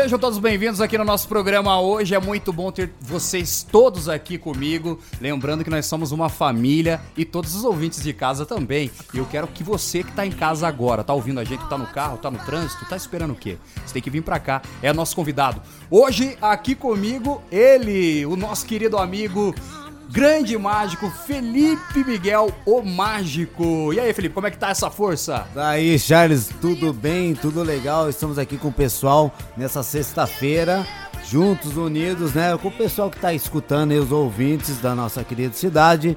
[0.00, 2.14] Sejam todos bem-vindos aqui no nosso programa hoje.
[2.14, 5.00] É muito bom ter vocês todos aqui comigo.
[5.20, 8.92] Lembrando que nós somos uma família e todos os ouvintes de casa também.
[9.12, 11.76] E eu quero que você que tá em casa agora, tá ouvindo a gente, tá
[11.76, 13.58] no carro, tá no trânsito, tá esperando o quê?
[13.84, 14.62] Você tem que vir pra cá.
[14.80, 15.60] É nosso convidado.
[15.90, 19.52] Hoje aqui comigo ele, o nosso querido amigo
[20.10, 23.92] grande mágico Felipe Miguel, o mágico.
[23.92, 25.46] E aí, Felipe, como é que tá essa força?
[25.54, 28.08] Daí, Charles, tudo bem, tudo legal.
[28.08, 30.86] Estamos aqui com o pessoal nessa sexta-feira,
[31.24, 32.56] juntos, unidos, né?
[32.56, 36.16] Com o pessoal que tá escutando e os ouvintes da nossa querida cidade.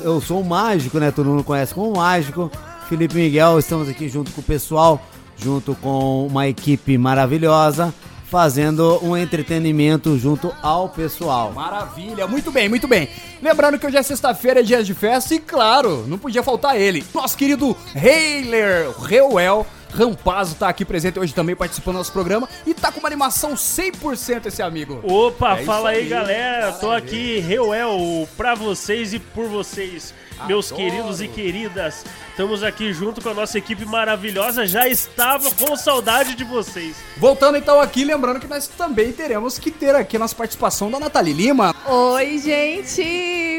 [0.00, 1.10] Eu sou o mágico, né?
[1.10, 2.50] Todo mundo conhece como mágico.
[2.88, 5.00] Felipe Miguel, estamos aqui junto com o pessoal,
[5.36, 7.94] junto com uma equipe maravilhosa
[8.30, 11.52] fazendo um entretenimento junto ao pessoal.
[11.52, 13.08] Maravilha, muito bem, muito bem.
[13.42, 17.04] Lembrando que hoje é sexta-feira, é dia de festa e, claro, não podia faltar ele,
[17.14, 19.66] nosso querido Heiler Reuel.
[19.90, 23.54] Rampazzo tá aqui presente hoje também participando do nosso programa e tá com uma animação
[23.54, 25.00] 100% esse amigo.
[25.02, 26.72] Opa, é fala aí, aí, galera.
[26.72, 30.12] Tô aqui, Reuel, pra vocês e por vocês
[30.46, 30.90] meus Adoro.
[30.90, 32.04] queridos e queridas.
[32.30, 34.66] Estamos aqui junto com a nossa equipe maravilhosa.
[34.66, 36.96] Já estava com saudade de vocês.
[37.16, 41.00] Voltando então aqui, lembrando que nós também teremos que ter aqui a nossa participação da
[41.00, 41.74] Nathalie Lima.
[41.86, 43.02] Oi, gente!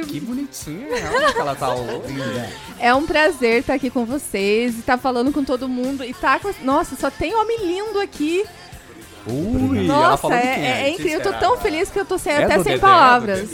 [0.07, 2.49] Que bonitinha, onde que ela tá linda.
[2.81, 6.49] É um prazer estar aqui com vocês, estar falando com todo mundo e tá com...
[6.63, 8.45] Nossa, só tem homem lindo aqui.
[9.27, 11.19] Ui, Nossa, é, é, é, incrível.
[11.19, 13.49] Eu tô tão feliz que eu tô sem, é até sem Dedé, palavras.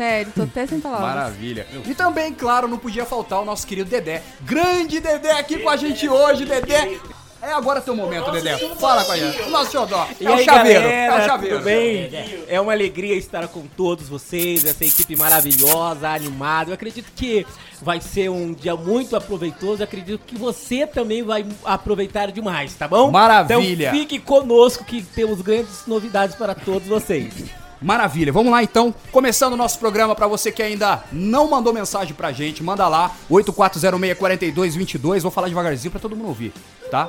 [0.00, 1.14] Sério, tô até sem palavras.
[1.14, 1.66] Maravilha.
[1.86, 4.22] E também, claro, não podia faltar o nosso querido Dedé.
[4.40, 6.98] Grande Dedé aqui com a gente hoje, Dedé.
[7.42, 8.56] É agora teu momento, Dedé.
[8.76, 9.42] Fala com a gente.
[9.42, 10.08] O nosso Xodó.
[10.18, 10.80] E é aí, o chaveiro.
[10.80, 11.56] Galera, é o chaveiro.
[11.56, 12.10] Tudo bem?
[12.48, 16.70] É uma alegria estar com todos vocês, essa equipe maravilhosa, animada.
[16.70, 17.46] Eu acredito que
[17.82, 19.82] vai ser um dia muito aproveitoso.
[19.82, 23.10] Eu acredito que você também vai aproveitar demais, tá bom?
[23.10, 23.88] Maravilha.
[23.88, 27.34] Então fique conosco que temos grandes novidades para todos vocês.
[27.80, 28.94] Maravilha, vamos lá então.
[29.10, 33.16] Começando o nosso programa para você que ainda não mandou mensagem pra gente, manda lá
[33.30, 35.20] 8406-4222.
[35.20, 36.52] Vou falar devagarzinho para todo mundo ouvir,
[36.90, 37.08] tá?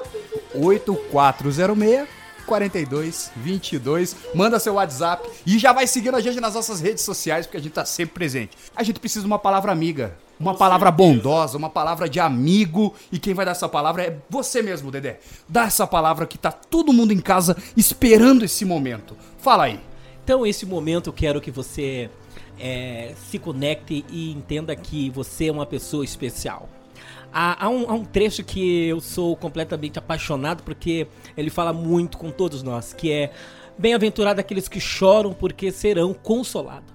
[0.55, 4.15] 8406 4222.
[4.33, 7.61] Manda seu WhatsApp e já vai seguindo a gente nas nossas redes sociais, porque a
[7.61, 8.57] gente tá sempre presente.
[8.75, 12.93] A gente precisa de uma palavra amiga, uma palavra bondosa, uma palavra de amigo.
[13.11, 15.19] E quem vai dar essa palavra é você mesmo, Dedé.
[15.47, 19.15] Dá essa palavra que tá todo mundo em casa esperando esse momento.
[19.37, 19.90] Fala aí.
[20.23, 22.09] Então, esse momento eu quero que você
[22.59, 26.69] é, se conecte e entenda que você é uma pessoa especial.
[27.33, 32.17] Há, há, um, há, um, trecho que eu sou completamente apaixonado porque ele fala muito
[32.17, 33.31] com todos nós, que é
[33.77, 36.91] bem-aventurado aqueles que choram porque serão consolados.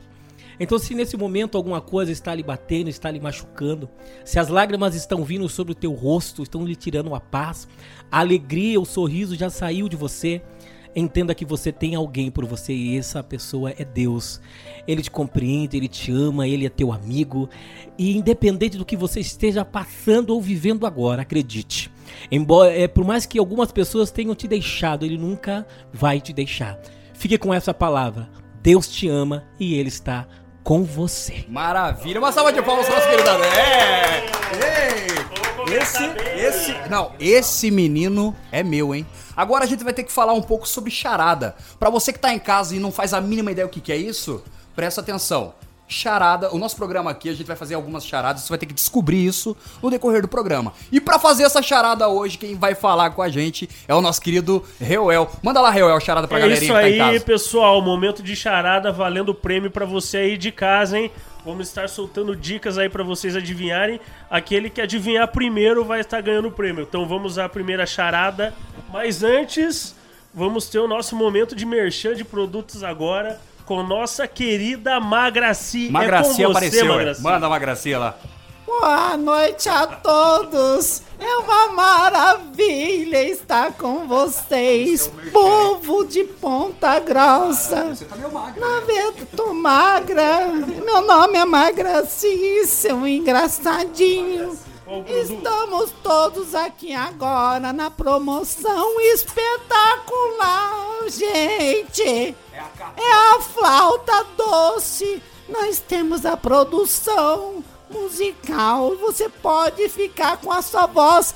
[0.59, 3.89] Então, se nesse momento alguma coisa está lhe batendo, está lhe machucando,
[4.25, 7.69] se as lágrimas estão vindo sobre o teu rosto, estão lhe tirando a paz,
[8.11, 10.41] a alegria, o sorriso já saiu de você,
[10.99, 14.41] Entenda que você tem alguém por você e essa pessoa é Deus.
[14.89, 17.51] Ele te compreende, ele te ama, ele é teu amigo.
[17.99, 21.93] E independente do que você esteja passando ou vivendo agora, acredite.
[22.33, 26.81] Embora, é, por mais que algumas pessoas tenham te deixado, ele nunca vai te deixar.
[27.13, 28.31] Fique com essa palavra.
[28.63, 30.27] Deus te ama e ele está
[30.65, 31.45] com você.
[31.47, 32.19] Maravilha.
[32.19, 34.25] Uma salva de palmas, nosso querido É!
[34.55, 35.36] Ei!
[35.71, 36.05] Esse,
[36.37, 39.07] esse, não, esse menino é meu, hein?
[39.37, 41.57] Agora a gente vai ter que falar um pouco sobre charada.
[41.79, 43.93] Para você que tá em casa e não faz a mínima ideia o que, que
[43.93, 44.43] é isso,
[44.75, 45.55] presta atenção
[45.89, 46.53] charada.
[46.55, 49.25] O nosso programa aqui, a gente vai fazer algumas charadas, você vai ter que descobrir
[49.25, 50.73] isso no decorrer do programa.
[50.91, 54.21] E para fazer essa charada hoje, quem vai falar com a gente é o nosso
[54.21, 55.31] querido Reuel.
[55.43, 57.25] Manda lá, Reuel, charada pra é galerinha isso aí, tá em casa.
[57.25, 61.11] pessoal, momento de charada valendo prêmio para você aí de casa, hein?
[61.47, 64.01] Vamos estar soltando dicas aí para vocês adivinharem.
[64.29, 66.83] Aquele que adivinhar primeiro vai estar ganhando o prêmio.
[66.83, 68.53] Então vamos à primeira charada.
[68.93, 69.95] Mas antes,
[70.35, 75.89] vamos ter o nosso momento de merchan de produtos agora com nossa querida Magraci.
[75.89, 76.87] Magraci é apareceu.
[76.87, 77.23] Magraci.
[77.23, 78.19] Manda a Magraci lá.
[78.67, 81.01] Boa noite a todos.
[81.21, 87.79] É uma maravilha estar com vocês, povo de Ponta Grossa.
[87.79, 88.61] Ah, você tá meio magra.
[88.61, 90.49] Na verdade, tô magra.
[90.85, 94.59] Meu nome é Magraci, seu engraçadinho.
[95.07, 102.35] Estamos todos aqui agora na promoção espetacular, gente.
[102.53, 105.23] É a, é a flauta doce.
[105.49, 108.97] Nós temos a produção musical.
[108.97, 111.35] Você pode ficar com a sua voz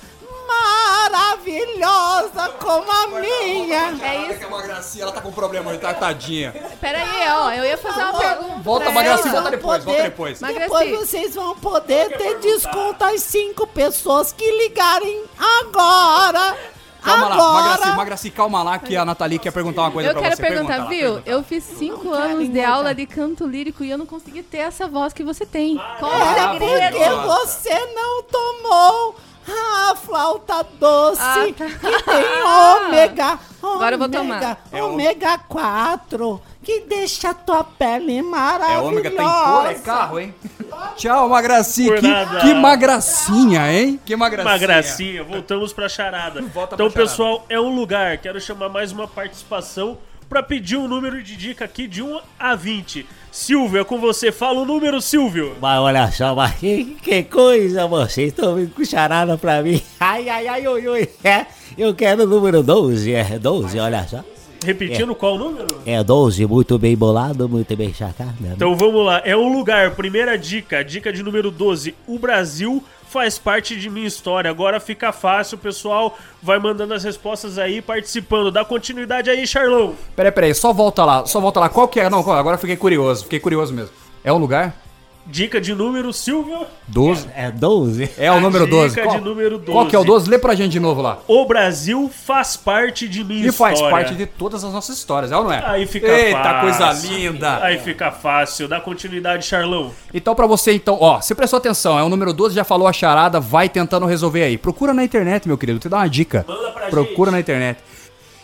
[0.50, 3.96] maravilhosa como a minha.
[4.02, 4.46] É isso.
[4.46, 6.52] uma gracinha, ela tá com problema, tá tadinha.
[6.80, 8.58] Peraí, ó, eu ia fazer uma pergunta.
[8.60, 10.40] Volta, Magraci, volta depois, volta depois.
[10.40, 16.56] Depois vocês vão poder ter desconto às cinco pessoas que ligarem agora
[17.02, 20.12] Calma lá, Agora- Magraci, Magraci, calma lá que a Nathalie quer perguntar uma coisa Eu
[20.12, 20.42] pra quero você.
[20.42, 21.12] perguntar, Pergunta lá, viu?
[21.14, 21.30] pergunta.
[21.30, 24.86] Eu fiz cinco anos de aula de canto lírico e eu não consegui ter essa
[24.88, 25.80] voz que você tem.
[25.98, 29.16] Qual É porque você não tomou
[29.48, 31.64] a flauta doce Ah, tá.
[31.66, 33.38] que tem ômega.
[33.62, 34.58] Agora eu vou ômega- tomar.
[34.72, 38.82] É Ômega 4, que deixa a tua pele É maravilhosa.
[38.86, 40.34] ômega, tem cor, é carro, hein?
[40.96, 41.86] Tchau, Magraci.
[41.86, 42.40] Por Que, nada.
[42.40, 44.00] que magracinha, hein?
[44.04, 44.52] Que magracinha.
[44.52, 46.40] Uma gracinha, voltamos pra charada.
[46.42, 47.10] Volta então, pra charada.
[47.10, 48.18] pessoal, é um lugar.
[48.18, 49.98] Quero chamar mais uma participação
[50.28, 53.06] pra pedir um número de dica aqui de 1 a 20.
[53.32, 54.30] Silvio, é com você.
[54.32, 55.56] Fala o número, Silvio.
[55.60, 59.80] Mas olha só, mas que, que coisa vocês estão vindo com charada pra mim.
[60.00, 61.08] Ai, ai, ai, oi, oi.
[61.22, 61.46] É,
[61.78, 64.24] eu quero o número 12, é 12, olha só.
[64.64, 65.66] Repetindo qual número?
[65.86, 68.34] É 12, muito bem bolado, muito bem chacada.
[68.40, 68.52] né?
[68.54, 69.22] Então vamos lá.
[69.24, 69.92] É um lugar.
[69.92, 70.84] Primeira dica.
[70.84, 71.94] Dica de número 12.
[72.06, 74.50] O Brasil faz parte de minha história.
[74.50, 76.16] Agora fica fácil, pessoal.
[76.42, 78.50] Vai mandando as respostas aí, participando.
[78.50, 79.94] Dá continuidade aí, Charlão.
[80.14, 81.68] Peraí, peraí, só volta lá, só volta lá.
[81.68, 82.08] Qual que é?
[82.08, 83.90] Não, agora eu fiquei curioso, fiquei curioso mesmo.
[84.22, 84.76] É um lugar?
[85.26, 86.66] Dica de número, Silvio.
[86.88, 87.28] 12.
[87.36, 88.10] É 12?
[88.18, 88.96] É o número 12.
[88.96, 89.70] Dica de número 12.
[89.72, 90.28] qual que é o 12?
[90.28, 91.18] Lê pra gente de novo lá.
[91.28, 93.96] O Brasil faz parte de minha E faz história.
[93.96, 95.62] parte de todas as nossas histórias, é ou não é?
[95.64, 96.60] Aí fica Eita, fácil.
[96.60, 97.62] coisa linda.
[97.62, 98.66] Aí fica fácil.
[98.66, 99.92] Dá continuidade, Charlão.
[100.12, 102.92] Então, pra você, então, ó, você prestou atenção, é o número 12, já falou a
[102.92, 104.58] charada, vai tentando resolver aí.
[104.58, 106.44] Procura na internet, meu querido, te dá uma dica.
[106.48, 107.34] Manda pra Procura gente.
[107.36, 107.78] na internet.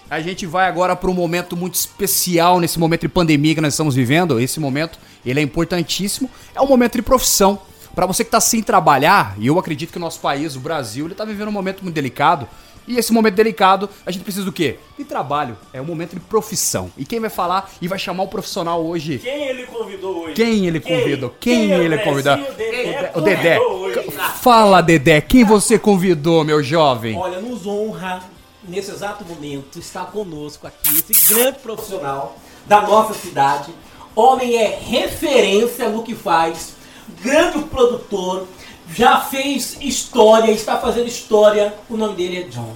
[0.09, 3.73] A gente vai agora para um momento muito especial nesse momento de pandemia que nós
[3.73, 4.39] estamos vivendo.
[4.39, 6.31] Esse momento, ele é importantíssimo.
[6.55, 7.59] É um momento de profissão.
[7.95, 11.07] Pra você que tá sem trabalhar, e eu acredito que o nosso país, o Brasil,
[11.07, 12.47] ele tá vivendo um momento muito delicado.
[12.87, 14.79] E esse momento delicado, a gente precisa do quê?
[14.97, 15.57] De trabalho.
[15.73, 16.89] É um momento de profissão.
[16.97, 20.35] E quem vai falar e vai chamar o profissional hoje Quem ele convidou hoje?
[20.35, 21.35] quem ele convidou?
[21.41, 22.37] Quem, é o ele Dezinho convidou?
[22.57, 23.59] Dedé O Dedé.
[23.59, 24.11] convidou hoje?
[24.41, 25.21] Fala, Dedé.
[25.21, 27.17] Quem você convidou, meu jovem?
[27.17, 28.23] Olha, nos honra,
[28.69, 32.37] nesse exato momento, estar conosco aqui, esse grande profissional
[32.67, 33.73] da nossa cidade.
[34.15, 36.75] Homem é referência no que faz,
[37.23, 38.47] grande produtor,
[38.95, 41.75] já fez história, está fazendo história.
[41.91, 42.73] O nome dele é John.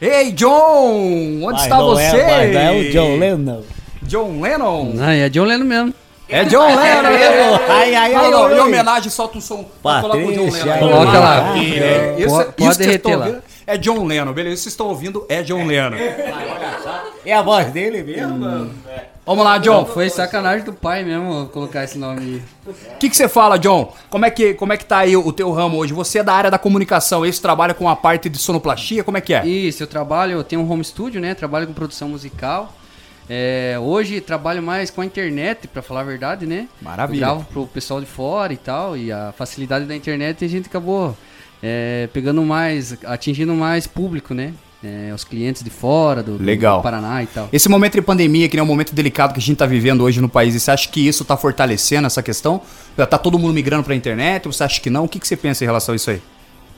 [0.00, 1.40] Ei, John!
[1.44, 2.02] Onde está não você?
[2.02, 3.62] É, mas não é o John Lennon.
[4.02, 4.84] John Lennon?
[4.94, 5.94] Não, é John Lennon mesmo.
[6.28, 7.58] É John Lennon!
[7.68, 9.64] Ai, ai, ai, Não, não, em homenagem, solta um som.
[9.82, 10.72] Coloca o John Patrícia, Lennon.
[10.86, 10.92] aí.
[10.92, 11.58] Coloca lá.
[11.58, 12.98] É, Isso, pode- isso que
[13.66, 14.62] é John Lennon, beleza?
[14.62, 15.96] Vocês estão ouvindo é John Lennon.
[17.24, 18.46] É a voz dele mesmo?
[18.46, 18.70] Hum.
[19.26, 19.86] Vamos lá, John.
[19.86, 22.42] Foi sacanagem do pai mesmo colocar esse nome aí.
[22.66, 23.94] O que, que você fala, John?
[24.10, 25.94] Como é, que, como é que tá aí o, teu ramo hoje?
[25.94, 29.22] Você é da área da comunicação, esse trabalha com a parte de sonoplastia, como é
[29.22, 29.46] que é?
[29.46, 31.34] Isso, eu trabalho, eu tenho um home studio, né?
[31.34, 32.74] Trabalho com produção musical.
[33.28, 36.68] É, hoje trabalho mais com a internet, pra falar a verdade, né?
[36.82, 37.16] Maravilha.
[37.16, 40.66] Eu gravo pro pessoal de fora e tal, e a facilidade da internet a gente
[40.66, 41.16] acabou
[41.66, 44.52] é, pegando mais, atingindo mais público, né?
[44.84, 46.44] É, os clientes de fora, do, do-
[46.82, 47.48] Paraná e tal.
[47.50, 50.20] Esse momento de pandemia, que é um momento delicado que a gente tá vivendo hoje
[50.20, 52.60] no país, e você acha que isso tá fortalecendo essa questão?
[53.08, 54.44] Tá todo mundo migrando pra internet?
[54.46, 55.04] Ou você acha que não?
[55.04, 56.20] O que, que você pensa em relação a isso aí?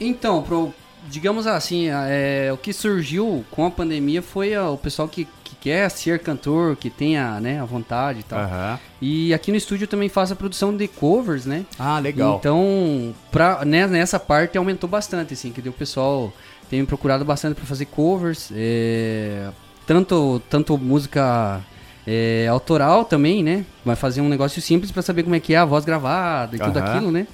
[0.00, 0.72] Então, pro,
[1.10, 5.26] digamos assim, é, o que surgiu com a pandemia foi ó, o pessoal que
[5.60, 8.38] quer ser cantor, que tenha né, a vontade e tal.
[8.40, 8.78] Aham.
[9.00, 11.64] E aqui no estúdio eu também faço a produção de covers, né?
[11.78, 12.36] Ah, legal.
[12.38, 16.32] Então, pra, né, nessa parte aumentou bastante, assim, que o pessoal
[16.70, 19.50] tem me procurado bastante para fazer covers, é,
[19.86, 21.60] tanto, tanto música
[22.06, 23.64] é, autoral também, né?
[23.84, 26.58] Vai fazer um negócio simples para saber como é que é a voz gravada e
[26.58, 26.88] tudo Aham.
[26.88, 27.26] aquilo, né?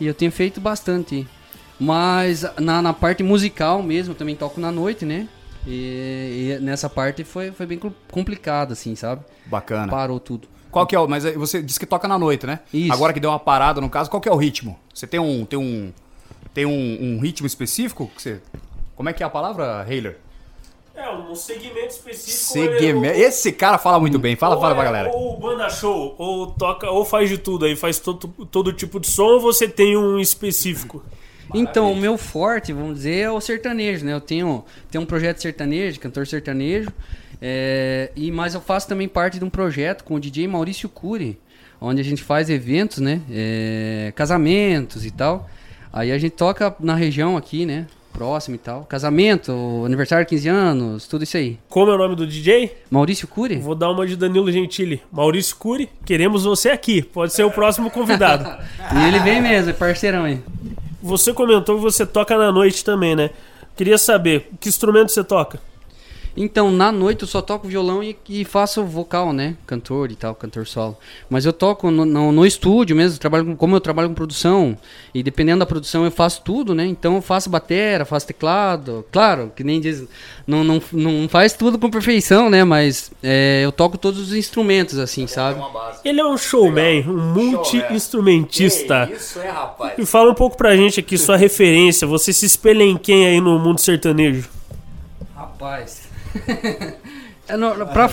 [0.00, 1.26] E eu tenho feito bastante.
[1.78, 5.26] Mas na, na parte musical mesmo, também toco na noite, né?
[5.66, 7.78] E, e nessa parte foi, foi bem
[8.10, 9.22] complicado, assim, sabe?
[9.46, 9.90] Bacana.
[9.90, 10.48] Parou tudo.
[10.70, 11.08] Qual que é o.
[11.08, 12.60] Mas você disse que toca na noite, né?
[12.72, 12.92] Isso.
[12.92, 14.78] Agora que deu uma parada, no caso, qual que é o ritmo?
[14.94, 15.44] Você tem um.
[15.44, 15.92] Tem um.
[16.54, 18.10] Tem um, um ritmo específico?
[18.14, 18.40] Que você...
[18.96, 20.18] Como é que é a palavra, Heiler?
[20.94, 22.52] É, um segmento específico.
[22.52, 23.14] Segmento.
[23.14, 24.36] é, Esse cara fala muito bem.
[24.36, 25.10] Fala, ou fala é- pra galera.
[25.10, 29.06] Ou banda show, ou toca, ou faz de tudo aí, faz todo, todo tipo de
[29.06, 31.02] som, ou você tem um específico?
[31.54, 34.12] Então, o meu forte, vamos dizer, é o sertanejo, né?
[34.12, 36.90] Eu tenho, tenho um projeto sertanejo, cantor sertanejo,
[37.40, 41.38] é, e mas eu faço também parte de um projeto com o DJ Maurício Cury,
[41.80, 43.20] onde a gente faz eventos, né?
[43.30, 45.48] É, casamentos e tal.
[45.92, 47.86] Aí a gente toca na região aqui, né?
[48.12, 48.84] Próximo e tal.
[48.84, 49.52] Casamento,
[49.86, 51.58] aniversário de 15 anos, tudo isso aí.
[51.68, 52.76] Como é o nome do DJ?
[52.90, 53.56] Maurício Cury?
[53.56, 55.00] Vou dar uma de Danilo Gentili.
[55.10, 57.02] Maurício Cury, queremos você aqui.
[57.02, 58.44] Pode ser o próximo convidado.
[58.92, 60.40] E ele vem mesmo, é parceirão aí.
[61.02, 63.30] Você comentou que você toca na noite também, né?
[63.76, 65.60] Queria saber, que instrumento você toca?
[66.42, 69.56] Então, na noite eu só toco violão e, e faço vocal, né?
[69.66, 70.96] Cantor e tal, cantor solo.
[71.28, 74.74] Mas eu toco no, no, no estúdio mesmo, trabalho com- como eu trabalho com produção,
[75.14, 76.86] e dependendo da produção eu faço tudo, né?
[76.86, 79.04] Então eu faço batera, faço teclado.
[79.12, 80.02] Claro, que nem diz,
[80.46, 82.64] não, não, não faz tudo com perfeição, né?
[82.64, 85.60] Mas é, eu toco todos os instrumentos, assim, sabe?
[86.02, 89.10] Ele é um showman, um multi-instrumentista.
[89.14, 89.92] Isso é, rapaz.
[89.98, 92.06] E fala um pouco pra gente aqui, sua referência.
[92.06, 94.48] Você se espelha em quem aí no mundo sertanejo?
[95.36, 95.99] Rapaz.
[97.48, 97.56] É,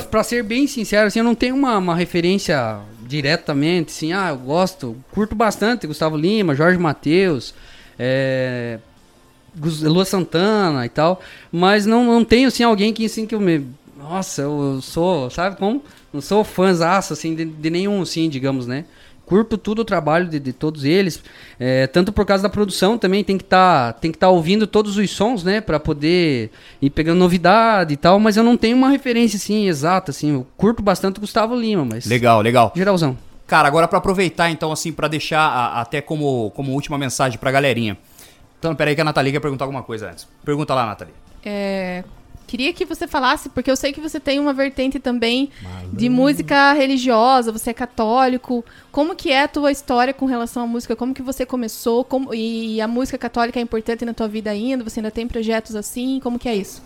[0.10, 4.38] pra ser bem sincero, assim, eu não tenho uma, uma referência diretamente, assim, ah, eu
[4.38, 7.54] gosto, curto bastante Gustavo Lima, Jorge Matheus,
[8.00, 8.80] é,
[9.56, 11.22] Lua Santana e tal,
[11.52, 13.64] mas não, não tenho, assim, alguém que, assim, que eu me...
[13.96, 15.84] Nossa, eu, eu sou, sabe como?
[16.12, 18.86] Não sou fãzaço, assim, de, de nenhum, assim, digamos, né?
[19.27, 21.22] Curto tudo o trabalho de, de todos eles,
[21.60, 24.98] é, tanto por causa da produção também, tem que estar tem que estar ouvindo todos
[24.98, 26.50] os sons, né, Pra poder
[26.81, 30.48] ir pegando novidade e tal, mas eu não tenho uma referência, assim, exata, assim, eu
[30.55, 32.05] curto bastante o Gustavo Lima, mas...
[32.05, 32.72] Legal, legal.
[32.74, 33.17] Geralzão.
[33.46, 37.51] Cara, agora pra aproveitar então, assim, pra deixar a- até como, como última mensagem pra
[37.51, 37.98] galerinha.
[38.60, 40.27] Então, peraí que a Nathalie quer perguntar alguma coisa antes.
[40.43, 41.13] Pergunta lá, Nathalie.
[41.46, 42.03] É,
[42.48, 45.50] queria que você falasse, porque eu sei que você tem uma vertente também
[45.94, 48.63] de música religiosa, você é católico.
[48.92, 50.96] Como que é a tua história com relação à música?
[50.96, 52.04] Como que você começou?
[52.04, 54.84] Como, e a música católica é importante na tua vida ainda?
[54.84, 56.20] Você ainda tem projetos assim?
[56.24, 56.82] Como que é isso?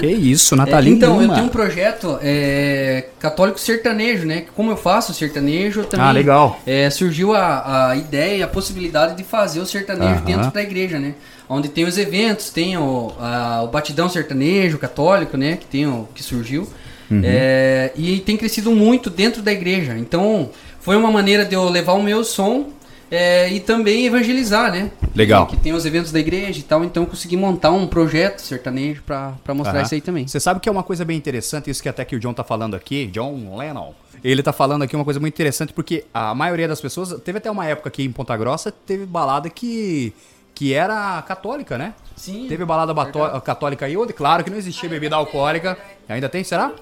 [0.00, 0.92] Que isso, É, Nathalie.
[0.92, 4.42] então, eu tenho um projeto é, católico sertanejo, né?
[4.42, 6.60] que Como eu faço sertanejo, também Ah, legal.
[6.64, 10.24] é, surgiu a, a ideia, a possibilidade de fazer o sertanejo Aham.
[10.24, 11.14] dentro da igreja, né?
[11.48, 15.56] Onde tem os eventos, tem o, a- o batidão sertanejo católico, né?
[15.56, 16.68] Que tem o, que surgiu.
[17.10, 17.20] Uhum.
[17.24, 19.96] É, e tem crescido muito dentro da igreja.
[19.96, 20.50] Então,
[20.80, 22.70] foi uma maneira de eu levar o meu som
[23.08, 24.90] é, e também evangelizar, né?
[25.14, 25.46] Legal.
[25.46, 26.82] Que tem os eventos da igreja e tal.
[26.82, 29.82] Então, eu consegui montar um projeto sertanejo pra, pra mostrar Aham.
[29.84, 30.26] isso aí também.
[30.26, 32.42] Você sabe que é uma coisa bem interessante, isso que até que o John tá
[32.42, 33.92] falando aqui, John Lennon.
[34.24, 37.14] Ele tá falando aqui uma coisa muito interessante, porque a maioria das pessoas.
[37.22, 40.12] Teve até uma época aqui em Ponta Grossa, teve balada que.
[40.56, 41.92] Que era católica, né?
[42.16, 42.46] Sim.
[42.48, 42.94] Teve balada
[43.42, 45.76] católica aí, onde, claro que não existia bebida alcoólica.
[46.08, 46.72] Ainda tem, será?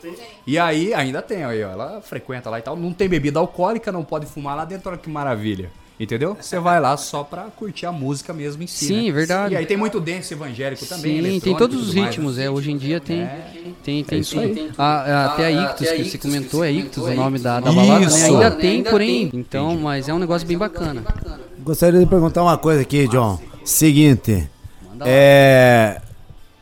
[0.47, 2.77] E aí, ainda tem, aí, ó, ela frequenta lá e tal.
[2.77, 5.73] Não tem bebida alcoólica, não pode fumar lá dentro, olha que maravilha.
[5.99, 6.37] Entendeu?
[6.41, 8.87] Você vai lá só pra curtir a música mesmo em si.
[8.87, 9.13] Sim, né?
[9.13, 9.55] verdade.
[9.55, 11.23] E aí tem muito dance evangélico também.
[11.23, 12.45] Sim, tem todos os tudo mais, ritmos, né?
[12.45, 12.51] é.
[12.51, 13.29] Hoje em dia tem.
[13.83, 14.41] Tem, tem, isso sim.
[14.41, 14.71] aí.
[14.79, 17.61] A- a- até a Ah, Ictus, que você comentou, é Ictus o nome é da,
[17.61, 18.07] da balada, né?
[18.07, 18.25] Isso.
[18.25, 19.29] Ainda tem, porém.
[19.31, 19.41] tem.
[19.41, 21.03] Então, mas é um negócio bem bacana.
[21.61, 23.39] Gostaria de perguntar uma coisa aqui, John.
[23.65, 24.49] Seguinte,
[25.01, 26.01] é,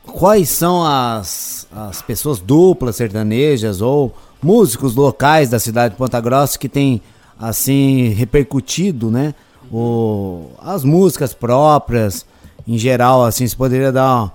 [0.07, 6.59] quais são as, as pessoas duplas sertanejas ou músicos locais da cidade de Ponta Grossa
[6.59, 7.03] que têm
[7.39, 9.35] assim repercutido, né?
[9.71, 12.27] O, as músicas próprias,
[12.67, 14.33] em geral, assim, você poderia dar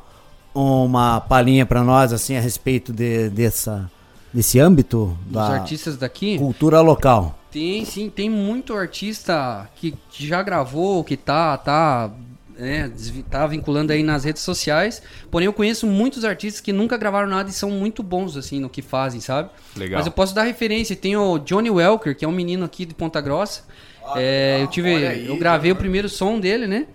[0.53, 3.89] uma palhinha para nós assim a respeito de, dessa
[4.33, 6.37] desse âmbito Os da artistas daqui.
[6.37, 7.37] cultura local.
[7.51, 12.11] Tem, sim, tem muito artista que já gravou, que tá, tá,
[12.59, 15.01] é, desvi- tá vinculando aí nas redes sociais.
[15.31, 18.69] Porém, eu conheço muitos artistas que nunca gravaram nada e são muito bons, assim, no
[18.69, 19.49] que fazem, sabe?
[19.75, 19.97] Legal.
[19.99, 20.95] Mas eu posso dar referência.
[20.95, 23.61] Tem o Johnny Welker, que é um menino aqui de Ponta Grossa.
[24.15, 26.85] É, eu tive, aí, eu gravei o primeiro som dele, né?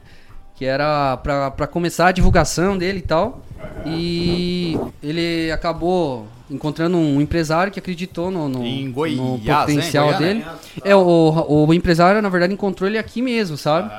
[0.57, 3.45] Que era pra, pra começar a divulgação dele e tal.
[3.87, 10.19] E ele acabou encontrando um empresário que acreditou no, no, Em no Goiás, potencial hein?
[10.19, 10.45] Dele.
[10.85, 13.91] É, o, o empresário, na verdade, encontrou ele aqui mesmo, sabe?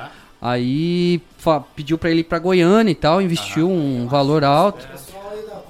[0.44, 1.22] Aí
[1.74, 4.86] pediu pra ele ir pra Goiânia e tal, investiu um valor alto.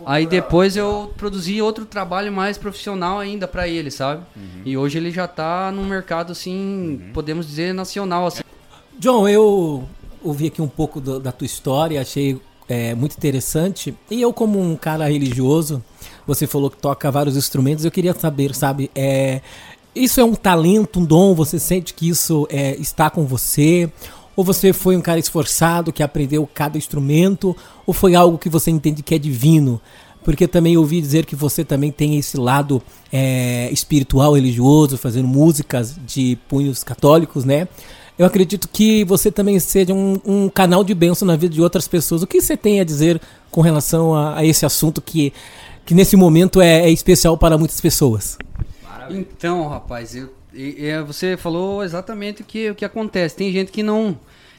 [0.04, 4.24] Aí depois eu produzi outro trabalho mais profissional ainda pra ele, sabe?
[4.64, 8.42] E hoje ele já tá no mercado, assim, podemos dizer, nacional, assim.
[8.98, 9.84] John, eu
[10.20, 13.94] ouvi aqui um pouco do- da tua história, achei é, muito interessante.
[14.10, 15.84] E eu, como um cara religioso,
[16.26, 19.40] você falou que toca vários instrumentos, eu queria saber, sabe, é,
[19.94, 21.34] isso é um talento, um dom?
[21.34, 23.88] Você sente que isso é, está com você?
[24.36, 27.56] Ou você foi um cara esforçado que aprendeu cada instrumento?
[27.86, 29.80] Ou foi algo que você entende que é divino?
[30.22, 35.94] Porque também ouvi dizer que você também tem esse lado é, espiritual, religioso, fazendo músicas
[36.06, 37.68] de punhos católicos, né?
[38.16, 41.88] Eu acredito que você também seja um, um canal de bênção na vida de outras
[41.88, 42.22] pessoas.
[42.22, 45.32] O que você tem a dizer com relação a, a esse assunto que,
[45.84, 48.38] que nesse momento é, é especial para muitas pessoas?
[49.10, 53.36] Então, rapaz, eu, e- e você falou exatamente o que, o que acontece.
[53.36, 54.18] Tem gente que não.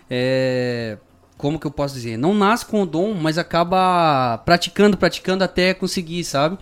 [0.10, 0.98] é,
[1.38, 2.16] como que eu posso dizer?
[2.18, 6.58] Não nasce com o dom, mas acaba praticando, praticando até conseguir, sabe?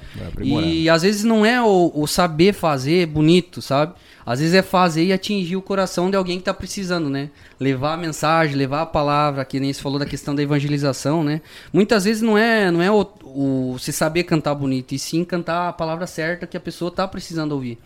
[0.58, 3.94] E às vezes não é o, o saber fazer bonito, sabe?
[4.26, 7.30] Às vezes é fazer e atingir o coração de alguém que tá precisando, né?
[7.60, 11.42] Levar a mensagem, levar a palavra, que nem você falou da questão da evangelização, né?
[11.72, 15.70] Muitas vezes não é, não é o, o se saber cantar bonito, e sim cantar
[15.70, 17.78] a palavra certa que a pessoa tá precisando ouvir.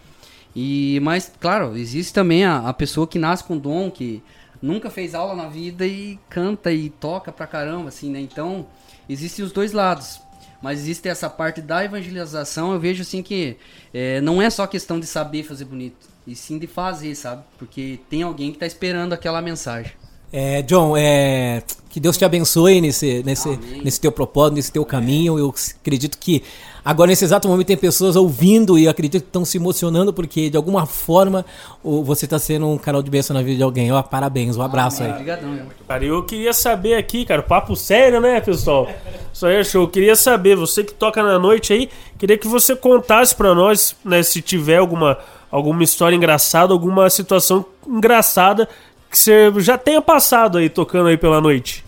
[0.59, 4.23] E, mas, claro, existe também a, a pessoa que nasce com dom, que
[4.59, 8.19] nunca fez aula na vida e canta e toca pra caramba, assim, né?
[8.19, 8.65] Então,
[9.07, 10.19] existem os dois lados.
[10.59, 13.55] Mas existe essa parte da evangelização, eu vejo assim que
[13.93, 17.43] é, não é só questão de saber fazer bonito, e sim de fazer, sabe?
[17.59, 19.91] Porque tem alguém que tá esperando aquela mensagem.
[20.33, 23.81] É, John, é, que Deus te abençoe nesse, nesse, Amém.
[23.83, 25.37] nesse teu propósito, nesse teu caminho.
[25.37, 26.43] Eu acredito que
[26.89, 30.50] agora, nesse exato momento, tem pessoas ouvindo e eu acredito que estão se emocionando porque,
[30.50, 31.46] de alguma forma,
[31.84, 33.91] o- você está sendo um canal de bênção na vida de alguém.
[33.91, 35.12] Ó, parabéns, um abraço aí.
[35.12, 35.60] Obrigadão.
[35.88, 38.89] Cara, eu queria saber aqui, cara, papo sério, né, pessoal?
[39.34, 39.84] Isso aí é show.
[39.84, 43.96] Eu queria saber, você que toca na noite aí, queria que você contasse pra nós,
[44.03, 45.17] né, se tiver alguma,
[45.51, 48.67] alguma história engraçada, alguma situação engraçada
[49.10, 51.84] que você já tenha passado aí tocando aí pela noite.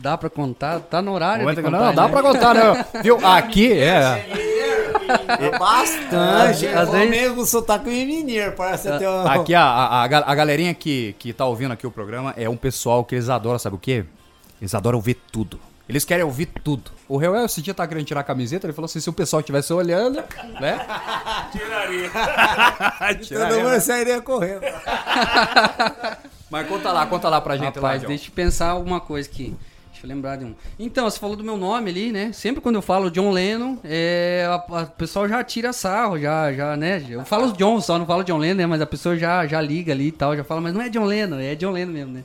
[0.00, 0.80] Dá pra contar?
[0.80, 2.08] Tá no horário Não, de não, contar, dá né?
[2.08, 2.84] pra contar, né?
[3.02, 3.18] Viu?
[3.26, 4.26] Aqui, é.
[5.58, 6.66] Bastante.
[6.66, 9.26] Às Às vezes- mesmo sotaque mineiro, parece até um...
[9.26, 12.48] Aqui, a, a, a ga- a galerinha que, que tá ouvindo aqui o programa é
[12.48, 14.04] um pessoal que eles adoram, sabe o quê?
[14.60, 15.58] Eles adoram ouvir tudo.
[15.88, 16.90] Eles querem ouvir tudo.
[17.08, 19.40] O Reuel esse dia tá querendo tirar a camiseta, ele falou assim, se o pessoal
[19.40, 20.22] estivesse olhando,
[20.60, 20.78] né?
[21.52, 22.10] Tiraria.
[23.48, 24.60] Todo mundo sairia correndo.
[26.50, 28.08] Mas conta lá, conta lá pra gente lá, Rapaz, John.
[28.08, 29.56] deixa eu pensar alguma coisa aqui.
[30.00, 30.54] Deixa eu lembrar de um.
[30.78, 32.30] Então, você falou do meu nome ali, né?
[32.32, 36.52] Sempre quando eu falo John Lennon, é, a- a- o pessoal já tira sarro, já,
[36.52, 37.02] já, né?
[37.10, 38.66] Eu falo John, só não falo John Lennon, né?
[38.66, 41.04] Mas a pessoa já, já liga ali e tal, já fala, mas não é John
[41.04, 42.22] Lennon, é John Lennon mesmo, né?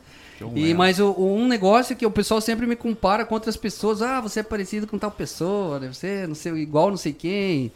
[0.55, 3.55] e, mas o, o- um negócio é que o pessoal sempre me compara com outras
[3.57, 4.01] pessoas.
[4.03, 5.89] Ah, você é parecido com tal pessoa, né?
[5.91, 7.71] você é não sei, igual não sei quem.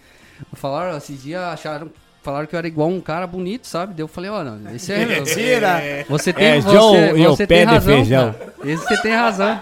[0.53, 1.89] Falaram, esses dias acharam,
[2.21, 3.93] falaram que eu era igual um cara bonito, sabe?
[3.93, 5.05] Daí eu falei, ó, não, esse é.
[5.07, 6.05] Mentira.
[6.09, 8.33] Você tem, É, você, John e o você pé tem de razão, feijão.
[8.33, 8.53] cara.
[8.65, 9.61] Esse você tem razão.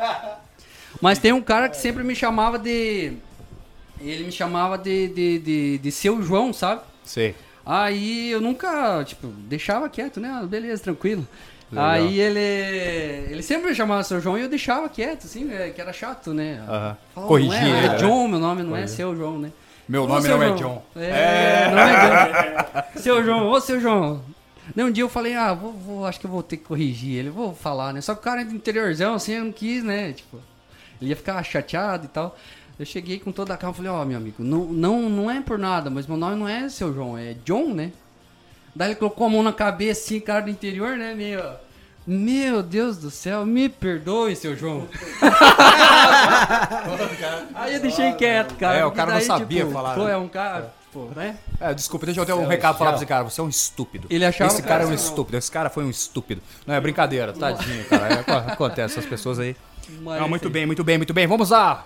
[1.05, 3.13] Mas tem um cara que sempre me chamava de.
[4.01, 6.81] Ele me chamava de, de, de, de seu João, sabe?
[7.03, 7.35] Sei.
[7.63, 10.31] Aí eu nunca, tipo, deixava quieto, né?
[10.33, 11.27] Ah, Beleza, tranquilo.
[11.71, 11.85] Legal.
[11.91, 12.39] Aí ele.
[13.31, 16.33] Ele sempre me chamava seu João e eu deixava quieto, assim, né, que era chato,
[16.33, 16.59] né?
[16.67, 16.97] Aham.
[17.13, 17.95] Falava, Corrigia não é, é né?
[17.97, 19.51] John, meu nome não é seu João, né?
[19.88, 20.55] Meu Ô, nome não é João.
[20.57, 20.83] John.
[21.00, 22.55] É, não é
[22.95, 23.00] John.
[23.00, 24.24] seu João, ô seu João.
[24.75, 27.19] Daí um dia eu falei, ah, vou, vou- acho que eu vou ter que corrigir
[27.19, 28.01] ele, vou falar, né?
[28.01, 30.12] Só que o cara é do interiorzão, assim, eu não quis, né?
[30.13, 30.39] Tipo,
[31.01, 32.38] ele ia ficar chateado e tal.
[32.77, 35.39] Eu cheguei com toda a calma e falei, ó, meu amigo, não, não, não é
[35.41, 37.91] por nada, mas meu nome não é seu João, é John, né?
[38.75, 41.13] Daí ele colocou a mão na cabeça, assim, cara do interior, né?
[41.13, 41.41] Meio.
[42.05, 44.88] Meu Deus do céu, me perdoe, seu João.
[47.55, 48.77] Aí eu deixei quieto, cara.
[48.77, 50.13] É, o cara não daí, sabia tipo, falar, Pô, né?
[50.13, 51.38] é um cara, pô, né?
[51.60, 53.23] É, desculpa, deixa eu ter um recado pra falar pra esse cara.
[53.23, 54.08] Você é um estúpido.
[54.10, 55.38] Ele achava Esse cara é um estúpido.
[55.38, 56.41] Esse cara foi um estúpido.
[56.65, 58.08] Não, é brincadeira, tadinho, cara.
[58.08, 59.55] É, aco- acontece, essas pessoas aí.
[60.02, 61.28] Mas, Ah, muito bem, muito bem, muito bem.
[61.28, 61.86] Vamos lá.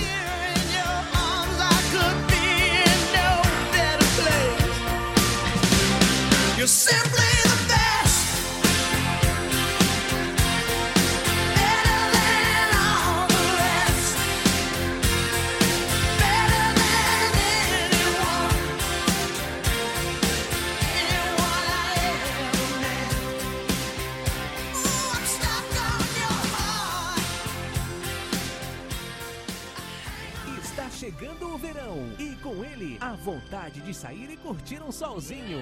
[33.75, 35.59] Vontade de sair e curtir um solzinho.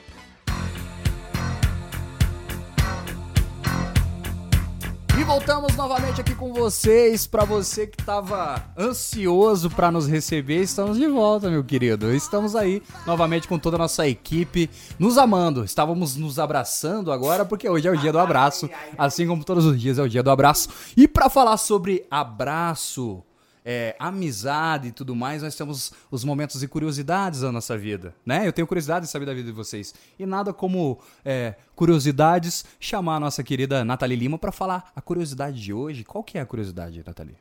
[5.28, 7.28] Voltamos novamente aqui com vocês.
[7.28, 12.13] Pra você que tava ansioso pra nos receber, estamos de volta, meu querido.
[12.13, 15.66] Estamos aí novamente com toda a nossa equipe, nos amando.
[15.66, 19.78] Estávamos nos abraçando agora porque hoje é o dia do abraço, assim como todos os
[19.80, 20.70] dias é o dia do abraço.
[20.96, 23.22] E pra falar sobre abraço,
[23.69, 28.47] é, amizade e tudo mais, nós temos os momentos e curiosidades da nossa vida, né?
[28.47, 29.93] Eu tenho curiosidade de saber da vida de vocês.
[30.17, 35.62] E nada como é, curiosidades, chamar a nossa querida Nathalie Lima pra falar a curiosidade
[35.62, 36.06] de hoje.
[36.06, 37.36] Qual que é a curiosidade, Nathalie?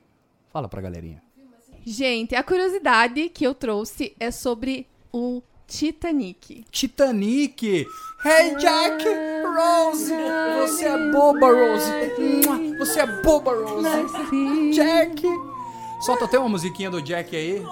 [0.53, 1.23] Fala pra galerinha.
[1.85, 6.65] Gente, a curiosidade que eu trouxe é sobre o Titanic.
[6.73, 7.87] Titanic!
[8.25, 9.05] Hey Jack!
[9.45, 10.13] Rose!
[10.61, 12.79] Você é boba, Rose!
[12.81, 14.73] Você é boba, Rose!
[14.75, 15.23] Jack!
[16.01, 17.65] Solta até uma musiquinha do Jack aí.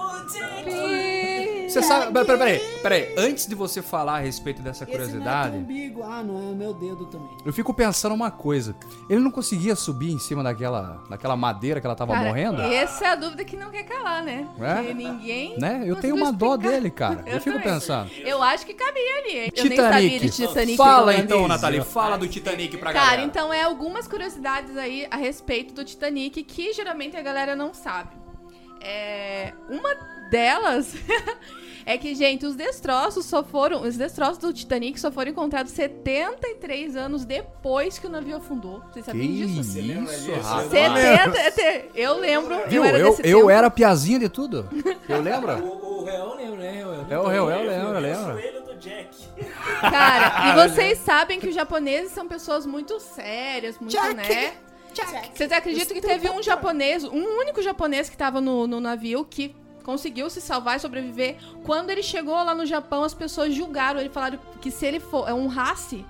[1.69, 2.11] Você sabe.
[2.13, 3.15] Peraí, peraí, peraí.
[3.17, 6.03] Antes de você falar a respeito dessa curiosidade, umbigo.
[6.03, 7.29] Ah, não, é o meu dedo também.
[7.45, 8.75] eu fico pensando uma coisa.
[9.09, 12.61] Ele não conseguia subir em cima daquela, daquela madeira que ela tava Cara, morrendo?
[12.61, 14.47] Essa é a dúvida que não quer calar, né?
[14.59, 14.75] É?
[14.75, 15.57] Porque ninguém.
[15.59, 15.83] Né?
[15.85, 16.71] Eu tenho uma dó explicar.
[16.71, 17.23] dele, cara.
[17.25, 17.73] Eu, fico também.
[17.73, 18.11] pensando.
[18.23, 19.37] Eu acho que cabia ali.
[19.39, 19.51] hein?
[19.55, 20.77] Eu nem sabia de Titanic.
[20.77, 21.19] Fala não.
[21.19, 21.81] então, Nathalie.
[21.83, 23.21] Fala do Titanic pra Cara, galera.
[23.23, 28.09] então é algumas curiosidades aí a respeito do Titanic que geralmente a galera não sabe.
[28.87, 29.93] É, uma
[30.29, 30.93] delas
[31.85, 33.81] é que, gente, os destroços só foram.
[33.81, 38.79] Os destroços do Titanic só foram encontrados 73 anos depois que o navio afundou.
[38.91, 39.79] Vocês Que sabiam disso?
[39.79, 40.69] isso, rapaz.
[40.69, 42.55] 70, até- eu lembro.
[42.67, 42.83] Viu?
[42.83, 44.69] Eu era Eu, eu era piazinha de tudo.
[45.09, 45.51] Eu lembro?
[45.63, 47.05] O, o réu lembra, né?
[47.09, 48.33] É o réu, eu lembro, eu lembro.
[48.33, 49.09] Joelho do Jack.
[49.81, 54.53] Cara, e vocês sabem que os japoneses são pessoas muito sérias, muito, né?
[55.33, 59.55] Vocês acreditam que teve um japonês, um único japonês que tava no, no navio que
[59.83, 61.37] conseguiu se salvar e sobreviver.
[61.63, 65.29] Quando ele chegou lá no Japão, as pessoas julgaram ele, falaram que se ele for,
[65.29, 66.03] é, honrasse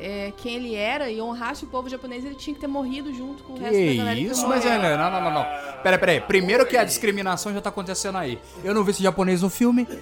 [0.00, 3.42] é, quem ele era e honrasse o povo japonês, ele tinha que ter morrido junto
[3.42, 4.16] com o resto da galera.
[4.16, 5.44] que isso, mas é, não, não, não, não.
[5.82, 6.20] Pera, pera aí.
[6.20, 8.38] Primeiro que a discriminação já tá acontecendo aí.
[8.64, 9.86] Eu não vi esse japonês no filme.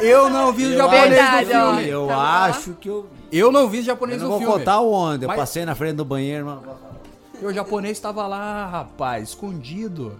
[0.00, 1.74] Eu não vi o japonês Verdade, no ó.
[1.74, 1.88] filme.
[1.88, 3.06] Eu Tá acho que eu.
[3.30, 4.54] Eu não vi o Eu japonês não no vou filme.
[4.58, 5.24] contar onde.
[5.24, 6.62] Eu Mas- passei na frente do banheiro, mano.
[7.40, 10.18] E o japonês tava lá, rapaz, escondido.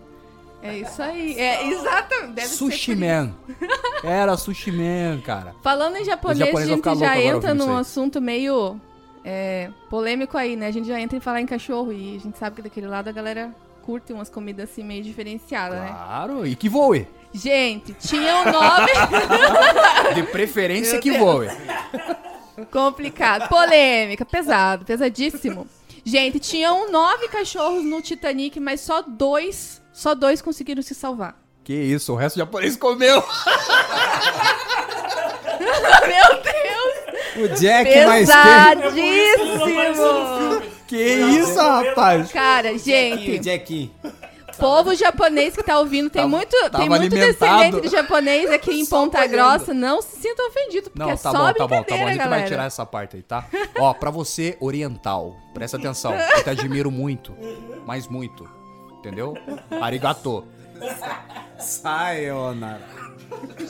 [0.62, 1.38] É isso aí.
[1.38, 2.32] É exatamente.
[2.34, 3.34] Deve Sushi Man.
[4.04, 5.54] Era Sushi Man, cara.
[5.62, 8.78] Falando em japonês, a gente já entra num assunto meio
[9.24, 10.66] é, polêmico aí, né?
[10.66, 13.08] A gente já entra em falar em cachorro e a gente sabe que daquele lado
[13.08, 15.88] a galera curte umas comidas assim meio diferenciadas, né?
[15.88, 17.06] Claro, e que voe.
[17.32, 18.92] Gente, tinham nove.
[20.14, 21.48] De preferência que voe.
[22.70, 23.48] Complicado.
[23.48, 25.66] Polêmica, pesado, pesadíssimo.
[26.04, 31.36] Gente, tinham nove cachorros no Titanic, mas só dois, só dois conseguiram se salvar.
[31.62, 33.22] Que isso, o resto do japonês comeu.
[35.60, 36.94] Meu Deus!
[37.36, 38.42] O Jack mais quem?
[38.92, 40.62] Pesadíssimo!
[40.86, 42.32] Que isso, rapaz.
[42.32, 43.92] Cara, gente, Jack.
[44.60, 47.32] Povo japonês que tá ouvindo, tem Tava- muito, tava tem muito alimentado.
[47.62, 49.26] descendente de japonês aqui em Ponta.
[49.26, 49.74] Grossa.
[49.74, 52.04] Não se sintam ofendidos, porque Não, é tá só bom, tá bom, tá bom.
[52.04, 52.28] A gente galera.
[52.28, 53.46] vai tirar essa parte aí, tá?
[53.78, 56.12] Ó, pra você, oriental, presta atenção.
[56.14, 57.34] Eu te admiro muito,
[57.86, 58.48] mas muito.
[58.98, 59.34] Entendeu?
[59.80, 60.44] Arigato.
[61.58, 62.82] Sayonara.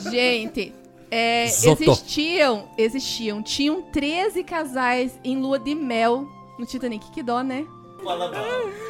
[0.09, 0.73] Gente,
[1.09, 6.25] é, existiam, existiam, tinham 13 casais em lua de mel
[6.57, 7.11] no Titanic.
[7.11, 7.65] Que dó, né?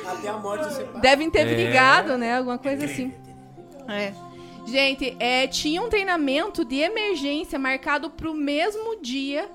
[0.05, 1.53] Até a morte você Devem ter É.
[1.53, 2.37] brigado, né?
[2.37, 3.13] Alguma coisa assim.
[3.87, 4.13] É.
[4.65, 9.49] Gente, é, tinha um treinamento de emergência marcado pro mesmo dia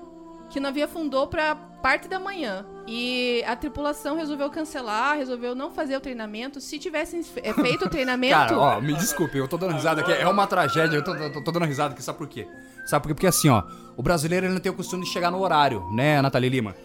[0.49, 2.65] que o navio afundou pra parte da manhã.
[2.89, 6.59] E a tripulação resolveu cancelar, resolveu não fazer o treinamento.
[6.61, 8.33] Se tivessem é, feito o treinamento.
[8.33, 10.11] Cara, ó, me desculpe, eu tô dando risada aqui.
[10.11, 12.47] É uma tragédia, eu tô, tô- tô dando risada aqui, sabe por quê?
[12.87, 13.13] Sabe por quê?
[13.13, 13.63] Porque assim, ó,
[13.95, 16.75] o brasileiro ele não tem o costume de chegar no horário, né, Nathalie Lima?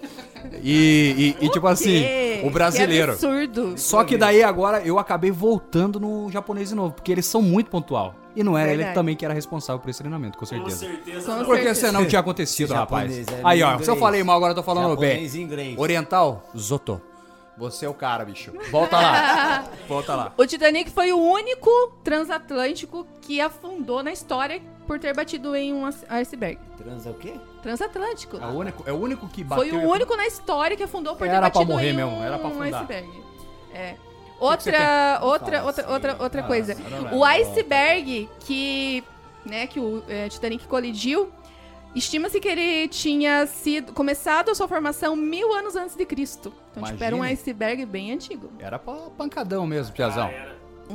[0.62, 2.04] E, e- e, tipo assim,
[2.42, 3.16] o brasileiro.
[3.16, 3.74] Que absurdo.
[3.78, 7.70] Só que daí agora eu acabei voltando no japonês de novo, porque eles são muito
[7.70, 8.14] pontual.
[8.34, 8.94] E não era ele Verdade.
[8.94, 10.76] também que era responsável por esse treinamento, com Com certeza.
[10.78, 11.26] certeza.
[11.32, 11.44] Com não.
[11.44, 11.86] Porque certeza.
[11.88, 13.18] senão tinha acontecido, rapaz.
[13.18, 13.84] É Aí, ó, inglês.
[13.84, 15.10] se eu falei mal, agora eu tô falando bem.
[15.10, 15.78] Japonês e inglês.
[15.78, 17.00] Oriental, Zoto.
[17.58, 18.50] Você é o cara, bicho.
[18.70, 19.64] Volta lá.
[19.86, 20.32] Volta lá.
[20.38, 21.70] O Titanic foi o único
[22.02, 26.58] transatlântico que afundou na história por ter batido em um ice- iceberg.
[26.76, 27.34] Trans é o quê?
[27.62, 28.36] Transatlântico.
[28.38, 29.68] É o único, é o único que bateu.
[29.68, 32.12] Foi o único na história que afundou por ter Era pra batido morrer em mesmo,
[32.12, 32.80] um era pra afundar.
[32.82, 33.08] iceberg.
[33.72, 33.94] É.
[34.40, 35.92] Outra, outra, Fala outra, assim.
[35.92, 36.76] outra, outra coisa.
[37.12, 39.04] O iceberg que,
[39.46, 41.30] né, que o é, Titanic colidiu,
[41.94, 46.52] estima-se que ele tinha sido começado a sua formação mil anos antes de Cristo.
[46.72, 47.34] Então, tipo, era um Imagine.
[47.40, 48.50] iceberg bem antigo.
[48.58, 50.28] Era pra pancadão mesmo, Piazão.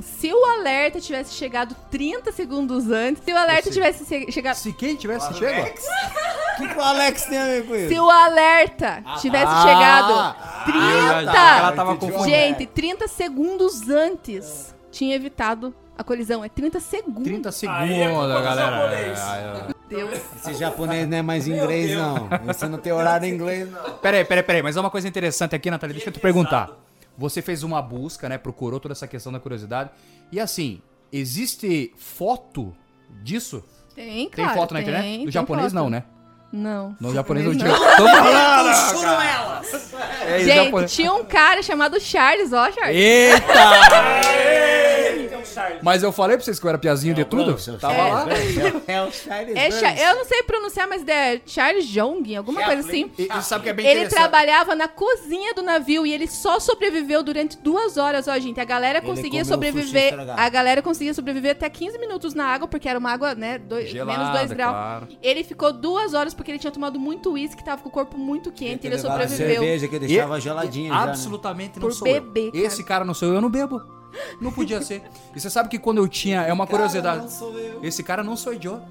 [0.01, 4.71] Se o alerta tivesse chegado 30 segundos antes, se o alerta tivesse che- chegado Se
[4.73, 5.69] quem tivesse chego.
[5.69, 7.89] O que, que o Alex tem a ver com isso?
[7.89, 12.25] Se o alerta tivesse Ah, chegado 30, Ela tava confundindo.
[12.25, 16.43] gente, 30 segundos antes, tinha evitado a colisão.
[16.43, 17.23] É 30 segundos.
[17.23, 18.93] 30 segundos, Aí é culpa do galera.
[18.95, 19.73] É, é.
[19.89, 20.19] Deus.
[20.35, 22.27] Esse japonês não é mais inglês, não.
[22.45, 23.93] Você não tem horário em inglês, não.
[23.97, 24.61] Peraí, peraí, peraí.
[24.61, 25.93] Mas é uma coisa interessante aqui, Natália.
[25.93, 26.69] Deixa eu te perguntar.
[27.17, 28.37] Você fez uma busca, né?
[28.37, 29.89] Procurou toda essa questão da curiosidade.
[30.31, 32.75] E assim, existe foto
[33.23, 33.63] disso?
[33.95, 34.53] Tem, Tem claro.
[34.53, 35.17] foto na tem, internet?
[35.17, 35.75] Do tem japonês foto.
[35.75, 36.03] não, né?
[36.53, 36.95] Não.
[36.99, 37.69] No japonês não tinha.
[37.73, 39.61] Tô falando, cara.
[40.25, 42.95] É, Gente, japonês- tinha um cara chamado Charles, ó, Charles.
[42.95, 43.43] Eita!
[45.81, 47.55] Mas eu falei pra vocês que eu era piazinho de tudo?
[47.79, 48.11] Tava É.
[48.13, 48.25] lá.
[48.87, 50.01] É o Charles É Cha- Burns.
[50.01, 53.11] eu não sei pronunciar, mas é Charles Jong, alguma coisa assim.
[53.17, 54.19] E, e sabe que é bem Ele interessante?
[54.19, 58.59] trabalhava na cozinha do navio e ele só sobreviveu durante duas horas, ó, gente.
[58.59, 60.09] A galera Ele conseguia sobreviver.
[60.11, 60.39] estragado.
[60.41, 63.57] A galera conseguia sobreviver até 15 minutos na água, porque era uma água, né?
[63.57, 64.71] Dois, Gelada, menos 2 graus.
[64.73, 65.07] claro.
[65.21, 68.51] Ele ficou duas horas porque ele tinha tomado muito uísque, tava com o corpo muito
[68.51, 69.47] quente, ele sobreviveu.
[69.61, 71.11] cerveja que deixava geladinha já, né?
[71.11, 72.51] Absolutamente não Por sou beber, eu.
[72.53, 72.63] cara.
[72.65, 73.81] Esse cara não sou eu, eu não bebo.
[74.41, 75.01] Não podia ser.
[75.35, 76.41] E você sabe que quando eu tinha.
[76.43, 77.27] É uma curiosidade.
[77.83, 78.81] Esse cara não sou eu.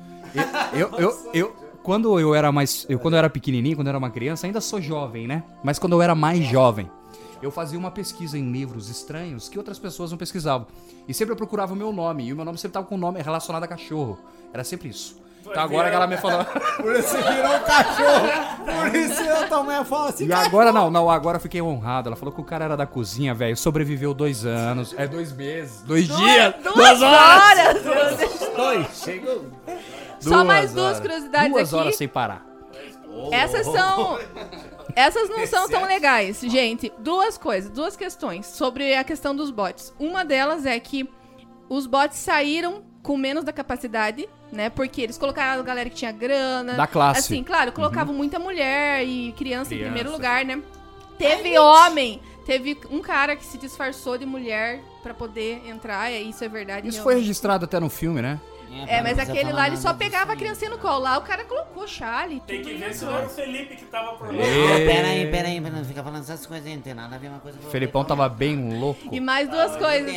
[0.72, 2.84] Eu, eu, eu, eu- quando eu era mais.
[2.88, 5.44] Eu, quando eu era pequenininho, quando eu era uma criança, ainda sou jovem, né?
[5.62, 6.90] Mas quando eu era mais jovem,
[7.40, 10.66] eu fazia uma pesquisa em livros estranhos que outras pessoas não pesquisavam.
[11.06, 12.26] E sempre eu procurava o meu nome.
[12.26, 14.18] E o meu nome sempre tava com um nome relacionado a cachorro.
[14.52, 15.16] Era sempre isso.
[15.48, 16.44] Então agora que ela me falou.
[16.76, 18.28] Por isso virou um cachorro.
[18.64, 20.26] Por isso eu também falo assim.
[20.26, 22.08] E agora não, não, agora eu fiquei honrado.
[22.08, 23.56] Ela falou que o cara era da cozinha, velho.
[23.56, 24.94] Sobreviveu dois anos.
[24.98, 25.82] É dois meses.
[25.82, 26.54] Dois dias.
[26.62, 27.82] Duas, horas!
[27.84, 28.50] meu Deus.
[28.56, 29.46] Dois, chegou.
[30.20, 31.00] Só mais Duas duas horas.
[31.00, 31.82] curiosidades Duas aqui.
[31.82, 32.44] horas sem parar.
[33.32, 34.18] Essas são.
[34.94, 36.92] Essas não são tão legais, gente.
[36.98, 39.92] Duas coisas, duas questões sobre a questão dos bots.
[39.98, 41.08] Uma delas é que
[41.68, 44.70] os bots saíram com menos da capacidade, né?
[44.70, 46.74] Porque eles colocaram a galera que tinha grana.
[46.74, 47.20] Da classe.
[47.20, 49.92] Assim, claro, colocavam muita mulher e criança, em Criança.
[49.92, 50.62] primeiro lugar, né?
[51.18, 52.20] Teve homem.
[52.44, 56.86] Teve um cara que se disfarçou de mulher pra poder entrar, e isso é verdade.
[56.88, 58.40] Isso foi registrado até no filme, né?
[58.86, 60.98] É, mas aquele lá, ele só pegava a criancinha no colo.
[61.00, 62.42] Lá o cara colocou chale.
[62.46, 63.12] Tem que ver se entrou.
[63.12, 64.42] não era o Felipe que tava por lá.
[64.86, 67.28] Pera aí, pera aí, não fica falando essas coisas aí, não tem nada a ver
[67.28, 69.08] uma coisa com O Felipão tava bem louco.
[69.10, 70.12] E mais duas coisas.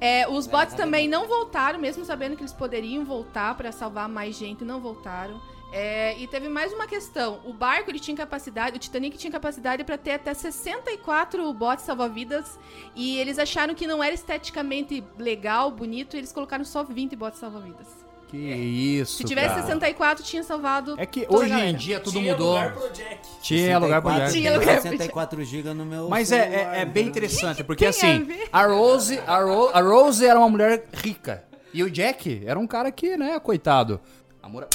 [0.00, 4.36] É, os bots também não voltaram, mesmo sabendo que eles poderiam voltar pra salvar mais
[4.36, 5.40] gente, não voltaram.
[5.70, 7.40] É, e teve mais uma questão.
[7.44, 12.58] O barco ele tinha capacidade, o Titanic tinha capacidade pra ter até 64 botes salva-vidas.
[12.94, 17.40] E eles acharam que não era esteticamente legal, bonito, e eles colocaram só 20 botes
[17.40, 18.07] salva-vidas.
[18.28, 19.62] Que isso, Se tivesse cara.
[19.62, 20.94] 64, tinha salvado.
[20.98, 22.50] É que hoje em dia tudo Tinha mudou.
[22.56, 23.18] lugar pro Jack.
[23.40, 24.30] Tinha lugar pra mulher.
[24.30, 27.08] Tinha lugar pra 64 GB no meu Mas é, celular, é, é bem né?
[27.10, 28.48] interessante, porque assim, ver?
[28.52, 31.42] a Rose, a, Ro- a Rose era uma mulher rica.
[31.72, 33.98] E o Jack era um cara que, né, coitado.
[34.42, 34.68] Amor à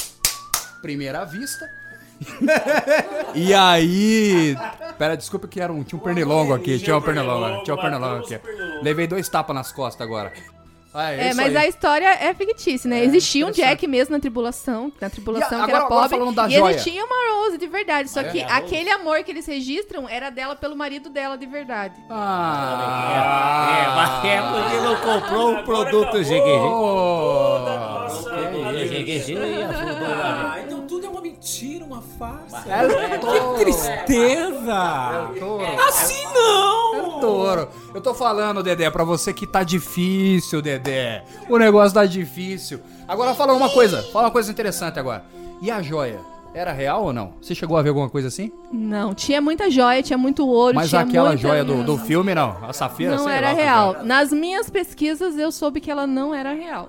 [0.82, 1.64] primeira vista.
[3.34, 4.56] e aí.
[4.98, 6.78] Pera, desculpa que era um, tinha um pernilongo aqui.
[6.78, 8.40] Tinha um pernilongo, tinha um pernilongo aqui.
[8.82, 10.32] Levei dois tapas nas costas agora.
[10.96, 11.56] Ah, é, É, mas aí.
[11.64, 13.04] a história é fictícia, né?
[13.04, 13.50] Existia um.
[13.50, 16.18] Jack mesmo na tribulação, na tribulação E que era agora- agora pobre.
[16.18, 16.70] falando da e joia.
[16.70, 18.08] existia uma Rose de verdade.
[18.08, 18.28] Só Ah, é?
[18.30, 21.96] que aquele amor que eles registram era dela pelo marido dela de verdade.
[22.08, 26.22] Ah, É, porque não comprou o produto.
[26.22, 26.40] GGG.
[26.40, 27.58] Oh,
[28.06, 28.64] afundou
[30.22, 32.62] Ah, então tudo é uma mentira, uma farsa.
[32.68, 33.54] é touro.
[33.58, 35.32] Tristeza!
[35.60, 35.88] É.
[35.88, 36.93] Assim não!
[37.24, 37.68] Touro.
[37.94, 41.24] Eu tô falando, Dedé, pra você que tá difícil, Dedé.
[41.48, 42.80] O negócio tá difícil.
[43.06, 45.24] Agora fala uma coisa, fala uma coisa interessante agora.
[45.60, 46.20] E a joia?
[46.54, 47.32] Era real ou não?
[47.42, 48.52] Você chegou a ver alguma coisa assim?
[48.72, 51.42] Não, tinha muita joia, tinha muito ouro, Mas tinha aquela muita...
[51.42, 52.56] joia do, do filme, não.
[52.62, 53.92] A safira, Não sei era lá, real.
[53.94, 54.04] cara.
[54.04, 56.88] Nas minhas pesquisas eu soube que ela não era real.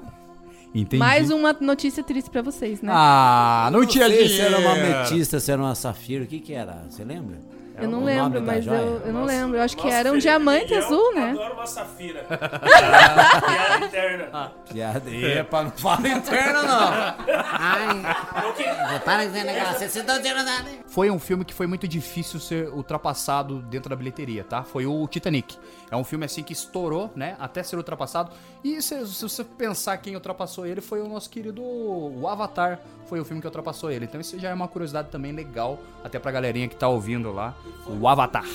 [0.73, 0.97] Entendi.
[0.97, 2.91] Mais uma notícia triste pra vocês, né?
[2.93, 4.29] Ah, não, Não tinha dinheiro.
[4.29, 6.85] se era uma ametista, se era uma safira, o que que era?
[6.89, 7.37] Você lembra?
[7.77, 8.77] Eu não lembro, mas joia?
[8.77, 9.57] eu, eu não lembro.
[9.57, 11.31] Eu acho que era um diamante azul, né?
[11.31, 12.25] Adora uma safira.
[12.29, 14.51] Piada interna.
[14.71, 16.89] Piada aí, pra não falar interna, não.
[17.33, 20.69] Ai, para de dizer negócio, vocês estão dizendo nada.
[20.87, 24.63] Foi um filme que foi muito difícil ser ultrapassado dentro da bilheteria, tá?
[24.63, 25.57] Foi o Titanic.
[25.89, 27.35] É um filme assim que estourou, né?
[27.39, 28.31] Até ser ultrapassado.
[28.63, 32.79] E se, se você pensar quem ultrapassou ele, foi o nosso querido o Avatar.
[33.07, 34.05] Foi o filme que ultrapassou ele.
[34.05, 37.55] Então isso já é uma curiosidade também legal, até pra galerinha que tá ouvindo lá.
[37.87, 38.45] O Avatar.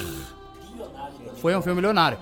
[1.37, 2.19] Foi um filme milionário.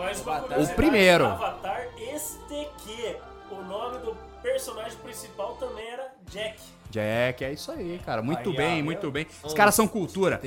[0.61, 1.27] O primeiro.
[1.27, 3.17] Avatar STQ.
[3.51, 6.61] O nome do personagem principal também era Jack.
[6.91, 8.23] Jack, é isso aí, cara.
[8.23, 9.27] Muito Aí, bem, ó, muito bem.
[9.43, 10.41] Os caras são cultura.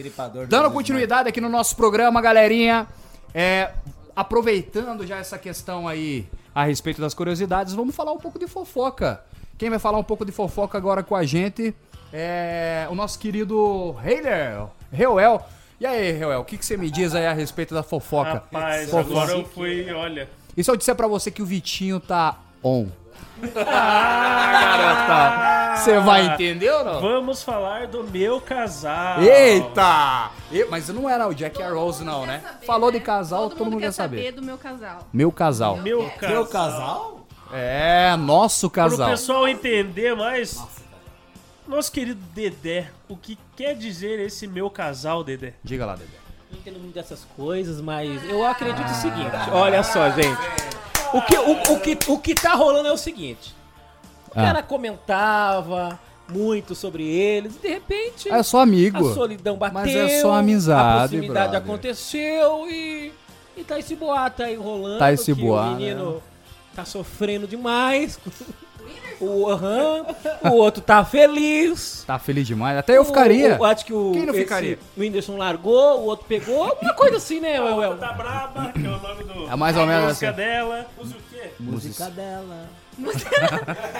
[0.48, 2.88] Dando do continuidade aqui no nosso programa, galerinha.
[3.34, 3.72] É,
[4.16, 9.24] aproveitando já essa questão aí a respeito das curiosidades, vamos falar um pouco de fofoca.
[9.58, 11.74] Quem vai falar um pouco de fofoca agora com a gente
[12.12, 15.42] é o nosso querido Heiler, Reuel.
[15.80, 18.34] E aí, Reuel, o que, que você me diz aí a respeito da fofoca?
[18.34, 19.10] Rapaz, Fofoca.
[19.10, 20.30] agora eu fui, olha.
[20.56, 22.88] E se eu disser pra você que o Vitinho tá on?
[23.68, 25.78] Ah, garota!
[25.82, 27.02] Você vai entender ou não?
[27.02, 29.22] Vamos falar do meu casal.
[29.22, 30.32] Eita!
[30.52, 32.42] E- mas não era o Jack e a Rose, não, né?
[32.66, 34.32] Falou de casal, todo, mundo quer saber.
[34.32, 35.08] do meu casal.
[35.12, 35.78] Meu casal.
[35.78, 36.30] Meu casal.
[36.30, 37.28] Seu casal?
[37.54, 39.10] É, nosso Para o casal.
[39.10, 40.62] pessoal entender mais,
[41.68, 45.54] nosso querido Dedé, o que quer dizer esse meu casal, Dedé?
[45.64, 46.12] Diga lá, Dedé.
[46.52, 49.32] Não entendo muito dessas coisas, mas eu acredito o seguinte.
[49.54, 50.38] Olha só, gente.
[51.14, 53.54] O que, o, o que, o que tá rolando é o seguinte.
[54.30, 54.44] O Ah.
[54.44, 58.98] cara comentava muito sobre eles e de repente É só amigo.
[59.10, 59.74] a solidão bateu.
[59.82, 61.62] Mas é só amizade, A proximidade brother.
[61.62, 63.12] aconteceu e,
[63.58, 65.00] e tá esse boato aí rolando.
[65.00, 66.24] Tá esse boato, O menino
[66.74, 68.18] tá sofrendo demais.
[69.22, 70.06] O, aham,
[70.46, 72.04] o outro tá feliz.
[72.08, 72.78] Tá feliz demais.
[72.78, 73.56] Até eu ficaria.
[73.56, 74.80] O, o- acho que o, Quem não esse- ficaria?
[74.98, 76.78] o Whindersson largou, o outro pegou.
[76.82, 77.96] Uma coisa assim, né, Ué?
[77.98, 80.38] Tá braba, que é o nome do É mais ou menos música assim.
[80.38, 80.88] dela.
[80.98, 81.50] Usa o quê?
[81.60, 82.70] Música dela.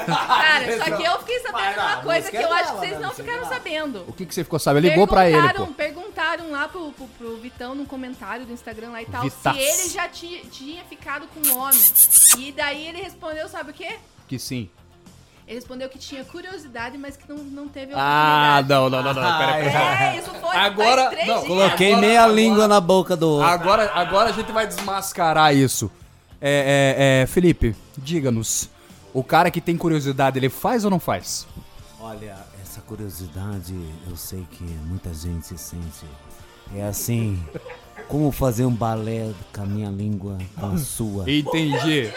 [0.06, 2.80] Cara, só que eu fiquei sabendo uma a coisa que é eu acho dela, que
[2.88, 3.06] vocês né?
[3.08, 4.06] não ficaram sabendo.
[4.08, 4.84] O que, que você ficou sabendo?
[4.88, 5.48] Ligou pra ele, pô.
[5.48, 9.56] Perguntaram- Perguntaram lá pro, pro, pro Vitão no comentário do Instagram lá e tal Vitas.
[9.56, 11.80] se ele já tinha, tinha ficado com o homem.
[12.38, 13.98] E daí ele respondeu, sabe o quê?
[14.28, 14.70] Que sim.
[15.52, 19.22] Ele respondeu que tinha curiosidade, mas que não, não teve Ah, não, não, não, não.
[19.22, 20.04] Pera, pera, pera.
[20.14, 21.48] É, isso foi Agora- faz três não, dias.
[21.48, 23.48] Coloquei meia língua na boca do outro.
[23.50, 25.92] Agora, agora a gente vai desmascarar isso.
[26.40, 28.70] É, é, é, Felipe, diga-nos.
[29.14, 31.46] O cara que tem curiosidade, ele faz ou não faz?
[32.00, 33.76] Olha, essa curiosidade
[34.10, 36.06] eu sei que muita gente sente.
[36.74, 37.44] É assim,
[38.08, 41.30] como fazer um balé com a minha língua com a sua.
[41.30, 42.10] Entendi.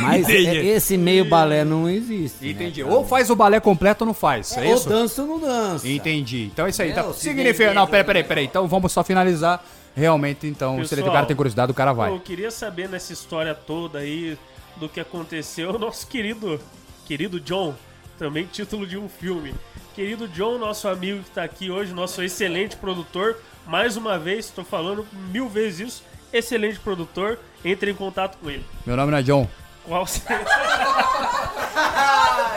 [0.00, 0.46] Mas entendi.
[0.58, 2.48] é- esse meio balé não existe.
[2.48, 2.82] Entendi.
[2.82, 2.90] Né?
[2.90, 4.56] Ou faz o balé completo ou não faz.
[4.56, 4.88] É, ou isso?
[4.88, 5.88] dança ou não dança.
[5.88, 6.44] Entendi.
[6.52, 6.88] Então é isso aí.
[6.88, 7.64] É, Então, significa.
[7.68, 8.44] vender Não, peraí, peraí, peraí.
[8.44, 9.64] Então vamos só finalizar.
[9.94, 12.10] Realmente, então, se ele, o Pessoal, cara tem curiosidade, o cara vai.
[12.10, 14.38] Eu queria saber nessa história toda aí
[14.76, 15.70] do que aconteceu.
[15.70, 16.58] O nosso querido,
[17.04, 17.74] querido John,
[18.18, 19.52] também título de um filme.
[19.94, 23.36] Querido John, nosso amigo que tá aqui hoje, nosso excelente produtor.
[23.66, 26.04] Mais uma vez, estou falando mil vezes isso.
[26.32, 27.38] Excelente produtor.
[27.62, 28.64] Entre em contato com ele.
[28.86, 29.46] Meu nome não é John.
[29.86, 30.38] Qual seria?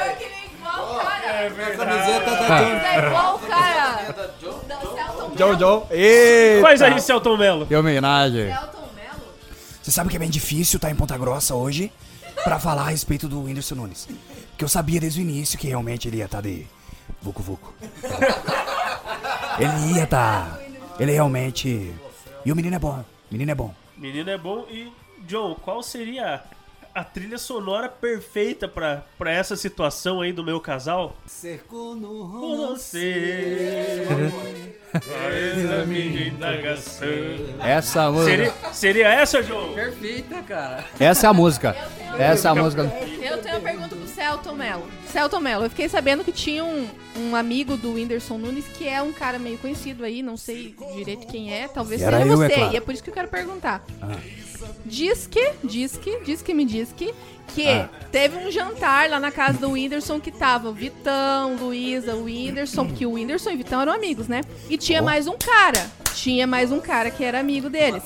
[0.10, 1.26] Eu queria igual o cara.
[1.26, 1.78] É A verdade.
[1.90, 2.86] camiseta da John.
[2.86, 4.12] É igual o cara.
[4.12, 5.56] Da Celton John, Mello.
[5.58, 5.88] John.
[5.92, 6.62] Eita.
[6.62, 7.66] Faz aí, Celton Mello.
[7.66, 8.48] Que homenagem.
[8.54, 9.22] Celton Mello?
[9.82, 11.92] Você sabe que é bem difícil estar em Ponta Grossa hoje
[12.44, 14.08] pra falar a respeito do Whindersson Nunes.
[14.52, 16.66] Porque eu sabia desde o início que realmente ele ia estar de
[17.22, 17.74] Vucu Vucu.
[19.60, 20.60] Ele ia estar.
[21.00, 21.94] Ele realmente.
[22.46, 23.04] E o menino é bom.
[23.30, 23.74] O menino é bom.
[23.98, 24.66] Menino é bom.
[24.70, 24.92] E,
[25.28, 26.42] John, qual seria
[26.96, 31.14] a trilha sonora perfeita pra, pra essa situação aí do meu casal?
[31.28, 34.08] Cercou no Você.
[35.86, 37.08] Minha indagação.
[37.60, 38.32] Essa música.
[38.32, 39.74] Seria, seria essa, João?
[39.74, 40.86] Perfeita, cara.
[40.98, 41.76] Essa é a música.
[42.18, 42.84] Essa é a música.
[43.22, 44.88] Eu tenho uma pergunta pro Celton Mello.
[45.16, 46.86] Celton Mello, eu fiquei sabendo que tinha um,
[47.18, 51.26] um amigo do Whindersson Nunes que é um cara meio conhecido aí, não sei direito
[51.26, 52.52] quem é, talvez Era seja eu, você.
[52.52, 52.74] é claro.
[52.74, 53.82] E é por isso que eu quero perguntar.
[54.86, 57.16] Diz que, diz que, diz que me diz que,
[57.48, 57.90] que Ah.
[58.12, 62.86] teve um jantar lá na casa do Whindersson que tava o Vitão, Luísa, o Whindersson,
[62.86, 64.42] porque o Whindersson e o Vitão eram amigos, né?
[64.70, 65.90] E tinha mais um cara.
[66.14, 68.04] Tinha mais um cara que era amigo deles.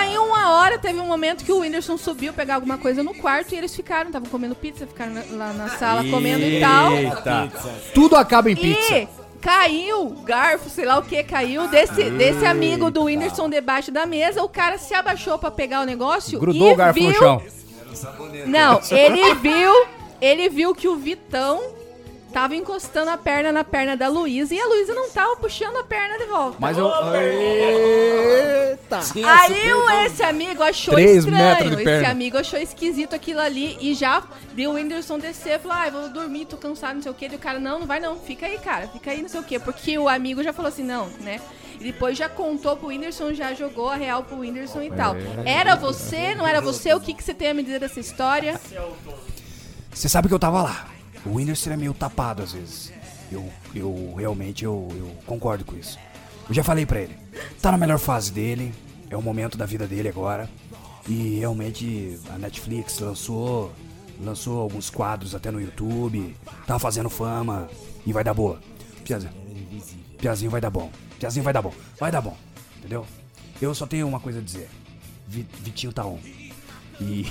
[0.00, 3.54] Aí uma hora teve um momento que o Whindersson subiu pegar alguma coisa no quarto
[3.54, 6.92] e eles ficaram, estavam comendo pizza, ficaram na- lá na sala comendo e tal.
[6.92, 7.52] Eita.
[7.94, 8.98] Tudo acaba em pizza.
[8.98, 9.08] E
[9.40, 14.42] caiu, garfo, sei lá o que, caiu desse, desse amigo do Whindersson debaixo da mesa.
[14.42, 17.08] O cara se abaixou pra pegar o negócio Grudou e o garfo viu...
[17.08, 17.42] no chão.
[18.46, 19.86] Não, ele viu,
[20.20, 21.60] ele viu que o Vitão
[22.32, 25.84] tava encostando a perna na perna da Luísa e a Luísa não tava puxando a
[25.84, 26.56] perna de volta.
[26.58, 26.90] Mas eu.
[28.00, 29.00] Eita!
[29.26, 31.74] Aí o- esse amigo achou Três metros de estranho.
[31.74, 32.10] Esse perna.
[32.10, 35.58] amigo achou esquisito aquilo ali e já deu o Whindersson descer.
[35.60, 37.28] Falou, ah, eu vou dormir, tô cansado, não sei o quê.
[37.30, 39.44] E o cara, não, não vai não, fica aí, cara, fica aí, não sei o
[39.44, 39.58] quê.
[39.58, 41.40] Porque o amigo já falou assim, não, né?
[41.80, 45.14] E depois já contou pro Whindersson, já jogou a real pro Whindersson e tal.
[45.46, 46.92] Era você, não era você?
[46.94, 48.60] O que, que você tem a me dizer dessa história?
[49.90, 50.86] Você sabe que eu tava lá.
[51.24, 52.92] O Whindersson é meio tapado às vezes.
[53.30, 55.98] Eu, eu realmente eu, eu concordo com isso.
[56.48, 57.16] Eu já falei pra ele.
[57.62, 58.74] Tá na melhor fase dele.
[59.08, 60.48] É o momento da vida dele agora.
[61.08, 63.72] E realmente a Netflix lançou
[64.22, 66.36] lançou alguns quadros até no YouTube.
[66.66, 67.68] Tá fazendo fama
[68.04, 68.60] e vai dar boa.
[69.04, 69.32] Piazinho,
[70.18, 70.90] Piazinho vai dar bom.
[71.18, 71.72] Piazinho vai dar bom.
[71.98, 72.36] Vai dar bom.
[72.78, 73.06] Entendeu?
[73.60, 74.68] Eu só tenho uma coisa a dizer.
[75.26, 76.18] Vi- Vitinho tá on.
[77.00, 77.26] E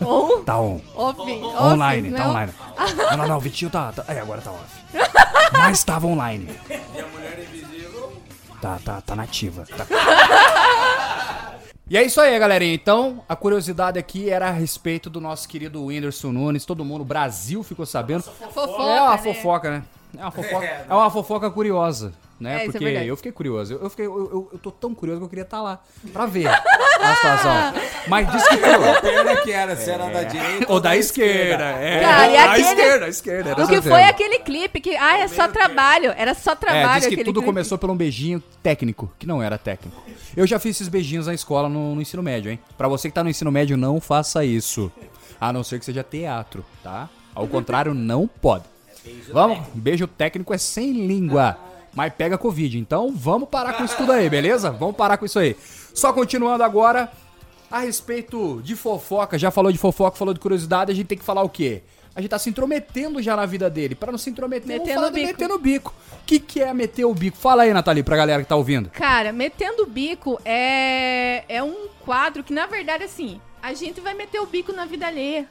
[0.00, 0.80] Ou tá on.
[0.96, 2.18] off, off, Online, não?
[2.18, 2.52] tá online.
[3.10, 4.04] Não, não, não, o Vitinho tá, tá.
[4.08, 4.64] É, agora tá off.
[5.52, 6.48] Mas tava online.
[6.68, 8.12] E a mulher invisível?
[8.60, 9.64] Tá, tá, tá nativa.
[9.76, 9.86] Tá.
[11.88, 12.74] E é isso aí, galerinha.
[12.74, 16.64] Então, a curiosidade aqui era a respeito do nosso querido Whindersson Nunes.
[16.64, 18.22] Todo mundo, o Brasil ficou sabendo.
[18.22, 19.18] Fofoca, é uma né?
[19.18, 19.84] fofoca, né?
[20.16, 22.52] É uma fofoca, é uma fofoca curiosa, né?
[22.52, 23.06] É, é Porque verdade.
[23.08, 23.74] eu fiquei curioso.
[23.74, 25.82] Eu, eu fiquei, eu, eu, eu tô tão curioso que eu queria estar lá
[26.12, 27.52] pra ver a situação.
[28.08, 32.00] Mas disse que A perna que era, se era da direita Ou da esquerda, é.
[32.00, 33.50] Cara, e da aquele- esquerda, a esquerda.
[33.50, 36.12] era O que foi aquele clipe que, ah, é só trabalho.
[36.16, 37.46] Era só É, trabalho diz que aquele tudo clipe.
[37.46, 40.02] começou por um beijinho técnico, que não era técnico.
[40.36, 42.58] Eu já fiz esses beijinhos na escola no, no ensino médio, hein?
[42.76, 44.90] Pra você que tá no ensino médio, não faça isso.
[45.40, 47.08] A não ser que seja teatro, tá?
[47.34, 48.64] Ao contrário, não pode.
[49.32, 51.58] Vamos, beijo técnico é sem língua,
[51.94, 52.78] mas pega Covid.
[52.78, 54.70] Então vamos parar com isso tudo aí, beleza?
[54.70, 55.56] Vamos parar com isso aí.
[55.94, 57.10] Só continuando agora,
[57.70, 61.24] a respeito de fofoca, já falou de fofoca, falou de curiosidade, a gente tem que
[61.24, 61.82] falar o quê?
[62.16, 63.96] A gente tá se intrometendo já na vida dele.
[63.96, 65.26] Pra não se intrometer, vamos Metendo falar o do bico.
[65.26, 65.94] meter no bico.
[66.12, 67.36] O que, que é meter o bico?
[67.36, 68.88] Fala aí, Nathalie, pra galera que tá ouvindo.
[68.90, 74.14] Cara, metendo o bico é, é um quadro que, na verdade, assim, a gente vai
[74.14, 75.48] meter o bico na vida alheia.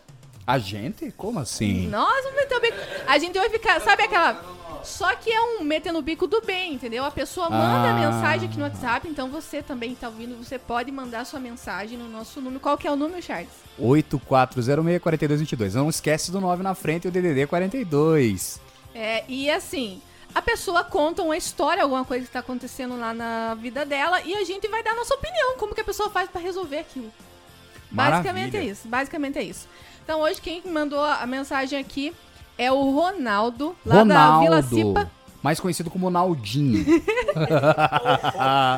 [0.47, 1.11] A gente?
[1.17, 1.87] Como assim?
[1.89, 2.77] Nós vamos meter o bico.
[3.07, 4.41] A gente vai ficar, sabe aquela.
[4.84, 7.03] Só que é um metendo o bico do bem, entendeu?
[7.05, 7.91] A pessoa manda Ah.
[7.91, 11.39] a mensagem aqui no WhatsApp, então você também que tá ouvindo, você pode mandar sua
[11.39, 12.59] mensagem no nosso número.
[12.59, 13.49] Qual que é o número, Charles?
[13.79, 15.73] 8406-4222.
[15.73, 18.59] Não esquece do 9 na frente e o DDD 42.
[18.93, 20.01] É, e assim,
[20.36, 24.34] a pessoa conta uma história, alguma coisa que tá acontecendo lá na vida dela, e
[24.36, 27.11] a gente vai dar a nossa opinião, como que a pessoa faz pra resolver aquilo.
[27.89, 28.71] Basicamente é Maravilha.
[28.71, 29.67] isso, basicamente é isso.
[30.03, 32.13] Então hoje quem mandou a mensagem aqui
[32.57, 35.09] é o Ronaldo, lá da Vila Cipa.
[35.41, 36.85] Mais conhecido como Naldinho.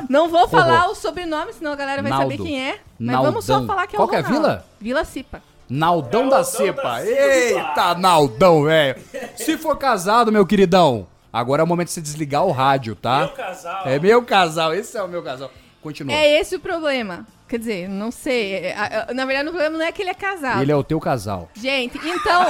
[0.08, 2.24] Não vou falar o sobrenome, senão a galera vai Naldo.
[2.30, 2.78] saber quem é.
[2.98, 3.68] Mas vamos só Naldão.
[3.68, 4.42] falar que é Qual o que é a Ronaldo.
[4.46, 4.66] vila?
[4.80, 5.42] Vila Cipa.
[5.68, 7.02] Naldão da Cepa.
[7.04, 9.00] Eita, Naldão, velho.
[9.36, 13.18] Se for casado, meu queridão, agora é o momento de você desligar o rádio, tá?
[13.20, 13.82] Meu casal.
[13.86, 15.50] É meu casal, esse é o meu casal.
[15.86, 16.12] Continua.
[16.16, 17.24] É esse o problema.
[17.48, 18.54] Quer dizer, não sei.
[18.56, 20.60] é, Na verdade, o problema não é que ele é casado.
[20.60, 21.48] Ele é o teu casal.
[21.54, 22.44] Gente, então,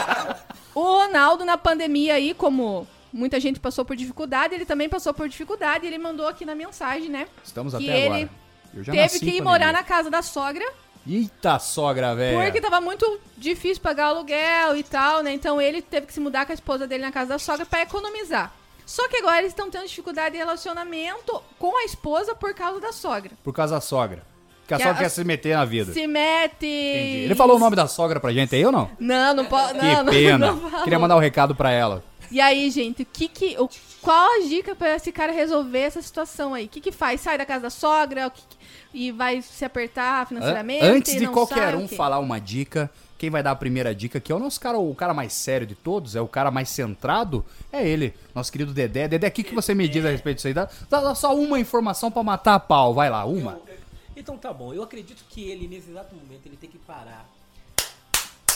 [0.75, 5.29] o Ronaldo na pandemia aí, como muita gente passou por dificuldade, ele também passou por
[5.29, 7.27] dificuldade, e ele mandou aqui na mensagem, né?
[7.45, 8.31] Estamos Que até ele
[8.75, 9.09] agora.
[9.09, 10.65] Teve que ir morar na casa da sogra,
[11.07, 12.43] Eita, sogra, velho.
[12.43, 15.33] porque tava muito difícil pagar aluguel e tal, né?
[15.33, 17.83] Então ele teve que se mudar com a esposa dele na casa da sogra pra
[17.83, 18.51] economizar.
[18.87, 22.93] Só que agora eles estão tendo dificuldade de relacionamento com a esposa por causa da
[22.93, 23.33] sogra.
[23.45, 24.23] Por causa da sogra.
[24.61, 25.93] Porque a Que sogra a- quer se meter na vida.
[25.93, 26.55] Se mete.
[26.67, 27.25] Entendi.
[27.25, 28.91] Ele falou o nome da sogra pra gente aí ou não?
[28.99, 29.79] Não, não pode.
[29.79, 30.53] Que Não, não, pena.
[30.53, 30.85] não falou.
[30.85, 32.03] Queria mandar um recado pra ela.
[32.31, 33.69] E aí, gente, o que que, o,
[34.03, 36.65] qual a dica pra esse cara resolver essa situação aí?
[36.65, 37.21] O que que faz?
[37.21, 38.57] Sai da casa da sogra que que-
[38.93, 40.85] e vai se apertar financeiramente?
[40.85, 44.19] Antes de não qualquer sai, um falar uma dica, quem vai dar a primeira dica
[44.19, 46.69] aqui é o nosso cara, o cara mais sério de todos, é o cara mais
[46.69, 49.09] centrado, é ele, nosso querido Dedé.
[49.09, 50.55] Dedé, o que, que você me diz a respeito disso aí?
[50.55, 53.59] Dá, dá- só uma informação pra matar a pau, vai lá, uma.
[54.17, 57.27] Então tá bom, eu acredito que ele, nesse exato momento, ele tem que parar,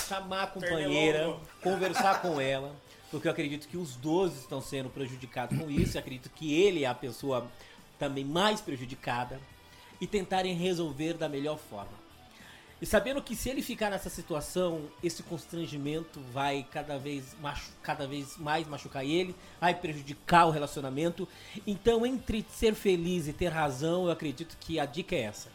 [0.08, 2.72] chamar a companheira, conversar com ela,
[3.10, 6.84] porque eu acredito que os dois estão sendo prejudicados com isso, eu acredito que ele
[6.84, 7.46] é a pessoa
[7.98, 9.38] também mais prejudicada,
[10.00, 11.99] e tentarem resolver da melhor forma.
[12.82, 18.06] E sabendo que se ele ficar nessa situação, esse constrangimento vai cada vez, machu cada
[18.06, 21.28] vez mais machucar ele, vai prejudicar o relacionamento.
[21.66, 25.48] Então, entre ser feliz e ter razão, eu acredito que a dica é essa.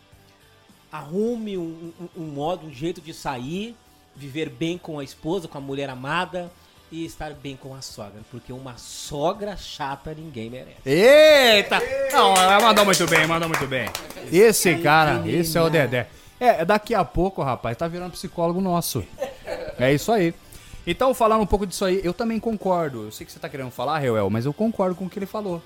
[0.92, 3.76] Arrume um, um- um modo, um jeito de sair,
[4.16, 6.52] viver bem com a esposa, com a mulher amada
[6.92, 8.22] e estar bem com a sogra.
[8.32, 10.78] Porque uma sogra chata ninguém merece.
[10.86, 11.80] Eita!
[12.14, 13.90] Não, ela mandou muito bem, mandou muito bem.
[14.32, 16.08] Esse cara, esse é o Dedé.
[16.40, 19.04] É, daqui a pouco, rapaz, tá virando psicólogo nosso.
[19.80, 20.34] É isso aí.
[20.88, 23.06] Então, falando um pouco disso aí, eu também concordo.
[23.06, 25.26] Eu sei que você tá querendo falar, Reuel, mas eu concordo com o que ele
[25.26, 25.62] falou.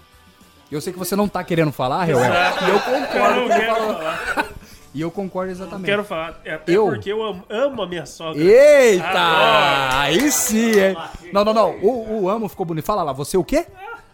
[0.72, 3.50] Eu sei que você não tá querendo falar, Reuel, e eu concordo Eu com o
[3.50, 3.94] que ele falou.
[3.96, 4.50] falar.
[4.94, 5.86] E eu concordo Não exatamente.
[5.86, 6.40] quero falar.
[6.44, 6.86] É Até Eu?
[6.88, 8.42] porque eu amo, amo a minha sogra.
[8.42, 9.08] Eita!
[9.08, 9.96] Adoro.
[9.98, 10.98] Aí sim, hein?
[11.32, 11.72] Não, não, não.
[11.80, 12.86] O, o amo ficou bonito.
[12.86, 13.68] Fala lá, você o quê?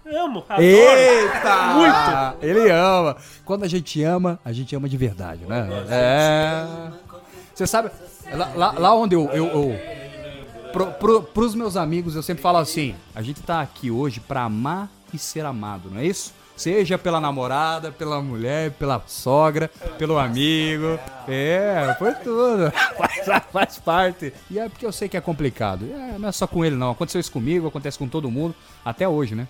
[0.06, 0.62] Amo, adoro.
[0.64, 1.56] Eita!
[1.74, 2.46] Muito.
[2.46, 3.18] Ele ama.
[3.44, 5.68] Quando a gente ama, a gente ama de verdade, né?
[5.90, 6.66] É.
[7.54, 7.90] Você sabe,
[8.56, 9.30] lá, lá- onde eu.
[9.32, 9.80] eu, eu
[10.72, 14.44] pro, pro, pros meus amigos, eu sempre falo assim: a gente tá aqui hoje pra
[14.44, 16.34] amar e ser amado, não é isso?
[16.56, 20.98] Seja pela namorada, pela mulher, pela sogra, pelo amigo.
[21.28, 22.72] É, foi tudo.
[22.98, 24.32] Faz, faz parte.
[24.50, 25.86] E é porque eu sei que é complicado.
[25.92, 26.92] É, não é só com ele, não.
[26.92, 28.56] Aconteceu isso comigo, acontece com todo mundo.
[28.86, 29.50] Até hoje, né?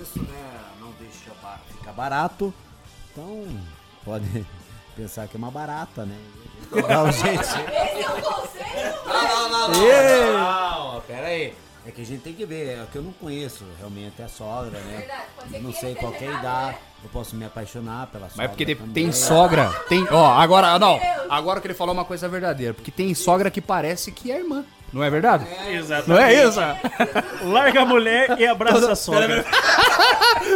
[0.00, 0.60] Nisso, né?
[0.80, 2.52] Não deixa ba- ficar barato.
[3.12, 3.44] Então,
[4.04, 4.46] pode
[4.96, 6.16] pensar que é uma barata, né?
[6.88, 7.46] Dá um jeito.
[9.06, 10.92] Não, não, não, não.
[10.94, 11.54] Não, pera aí.
[11.86, 14.78] É que a gente tem que ver, é que eu não conheço realmente a sogra,
[14.80, 15.08] né?
[15.62, 18.36] Não sei qual que é a idade, eu posso me apaixonar pela sogra.
[18.36, 22.04] Mas é porque tem, tem sogra, tem, ó, agora, não, agora que ele falou uma
[22.04, 24.62] coisa verdadeira, porque tem sogra que parece que é irmã,
[24.92, 25.46] não é verdade?
[25.68, 26.08] Exatamente.
[26.08, 26.60] Não é isso?
[27.46, 29.44] Larga a mulher e abraça a sogra.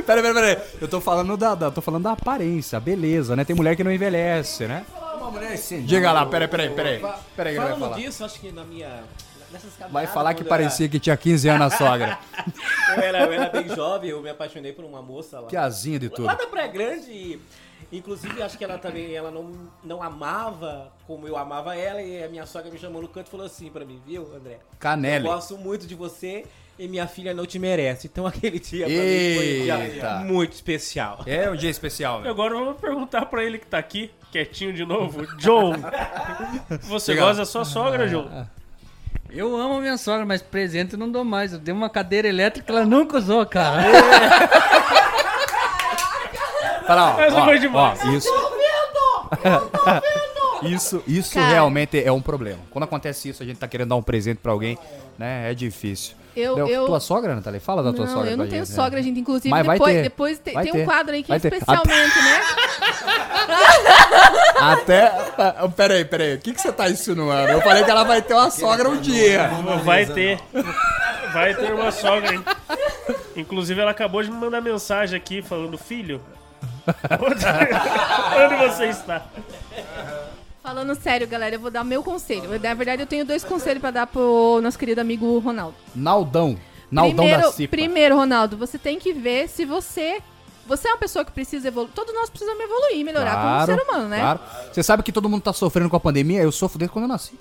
[0.07, 3.45] Pera, pera, pera, eu tô falando da, da- tô falando da aparência, a beleza, né?
[3.45, 4.85] Tem mulher que não envelhece, né?
[5.17, 7.97] Uma mulher assim, Diga lá, pera, pera, pera, pera, pera aí Falando falar.
[7.97, 9.03] disso, acho que na minha.
[9.91, 12.19] Vai falar que quando parecia que tinha 15 anos a sogra.
[12.97, 15.49] Eu era, eu era bem jovem, eu me apaixonei por uma moça lá.
[15.49, 16.25] Que azinha de tudo.
[16.27, 17.11] Lá da Praia Grande.
[17.11, 17.41] e,
[17.93, 22.03] Inclusive, acho que ela também ela não, não amava como eu amava ela.
[22.03, 24.59] E a minha sogra me chamou no canto e falou assim pra mim, viu, André?
[24.79, 25.27] Canele.
[25.27, 26.45] Eu gosto muito de você
[26.79, 28.07] e minha filha não te merece.
[28.07, 30.15] Então aquele dia pra mim foi um dia Eita.
[30.21, 31.21] muito especial.
[31.27, 32.31] É um dia especial, E né?
[32.31, 35.27] agora vamos perguntar pra ele que tá aqui, quietinho de novo.
[35.37, 35.73] John,
[36.83, 37.29] você Diga lá.
[37.31, 38.47] gosta da sua sogra, John?
[39.31, 41.53] Eu amo a minha sogra, mas presente eu não dou mais.
[41.53, 43.83] Eu dei uma cadeira elétrica que ela nunca usou, cara.
[46.87, 47.99] Para, ó, Essa ó, foi demais.
[48.05, 48.29] ó, isso.
[50.63, 51.49] Isso, isso Cara.
[51.53, 52.59] realmente é um problema.
[52.71, 54.79] Quando acontece isso, a gente tá querendo dar um presente pra alguém,
[55.19, 55.51] né?
[55.51, 56.15] É difícil.
[56.35, 57.61] Eu- Deu- eu- Tua sogra, Natália?
[57.61, 59.03] Fala da tua não, sogra eu não tenho gente, sogra, né?
[59.03, 59.21] gente.
[59.21, 60.03] Inclusive, Mas vai depois, ter.
[60.03, 60.81] depois te- Vai tem ter.
[60.81, 61.53] um quadro aí que é Vai ter.
[61.53, 62.41] especialmente, né?
[64.59, 65.07] Até.
[65.37, 66.35] ah, Peraí, peraí.
[66.35, 67.53] O que, que você tá insinuando?
[67.53, 69.51] Eu falei que ela vai ter uma sogra um dia.
[69.85, 70.39] Vai ter.
[71.33, 72.45] Vai ter uma sogra, hein?
[73.37, 76.23] Inclusive, ela acabou de me mandar mensagem aqui falando, filho.
[78.37, 79.27] Onde, você está?
[80.63, 82.53] Falando sério, galera, eu vou dar o meu conselho.
[82.53, 85.75] Eu, Na verdade, eu tenho dois conselhos pra dar pro nosso querido amigo Ronaldo.
[85.95, 86.59] Naldão.
[86.91, 87.77] Naldão primeiro, da Cipa.
[87.77, 90.21] primeiro, Ronaldo, você tem que ver se você.
[90.67, 91.93] Você é uma pessoa que precisa evoluir.
[91.95, 94.21] Todos nós precisamos evoluir, melhorar como ser humano, né?
[94.21, 94.41] Claro.
[94.73, 96.41] Você sabe que todo mundo tá sofrendo com a pandemia?
[96.41, 97.39] Eu sofro desde quando eu nasci.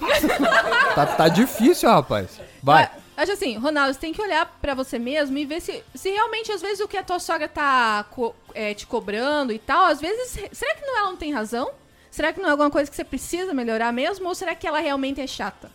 [0.94, 2.40] tá, tá difícil, rapaz.
[2.60, 2.90] Vai.
[3.16, 6.50] Acho assim, Ronaldo, você tem que olhar pra você mesmo e ver se, se realmente,
[6.50, 10.00] às vezes, o que a tua sogra tá co- é, te cobrando e tal, às
[10.00, 11.70] vezes, será que não, ela não tem razão?
[12.10, 14.26] Será que não é alguma coisa que você precisa melhorar mesmo?
[14.28, 15.70] Ou será que ela realmente é chata?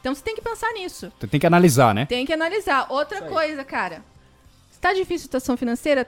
[0.00, 1.12] Então você tem que pensar nisso.
[1.18, 2.06] Você tem que analisar, né?
[2.06, 2.86] Tem que analisar.
[2.90, 4.02] Outra coisa, cara.
[4.70, 6.06] Se tá difícil a situação financeira,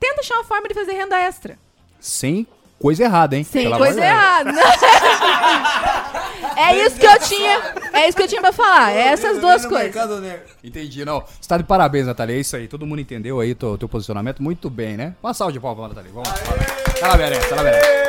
[0.00, 1.58] tenta achar uma forma de fazer renda extra.
[2.00, 2.46] Sem
[2.78, 3.44] coisa errada, hein?
[3.44, 4.52] Sem Pelo amor coisa errada.
[6.56, 7.74] é isso que eu tinha.
[7.92, 8.92] É isso que eu tinha pra falar.
[8.92, 9.94] É essas duas coisas.
[10.62, 11.20] Entendi, não.
[11.20, 12.34] Você tá de parabéns, Natália.
[12.34, 12.68] É isso aí.
[12.68, 14.42] Todo mundo entendeu aí teu, teu posicionamento.
[14.42, 15.14] Muito bem, né?
[15.22, 16.10] Uma salva de palmas pra Natália.
[16.12, 16.34] Vamos lá.
[17.00, 18.04] Ela merece, ela merece.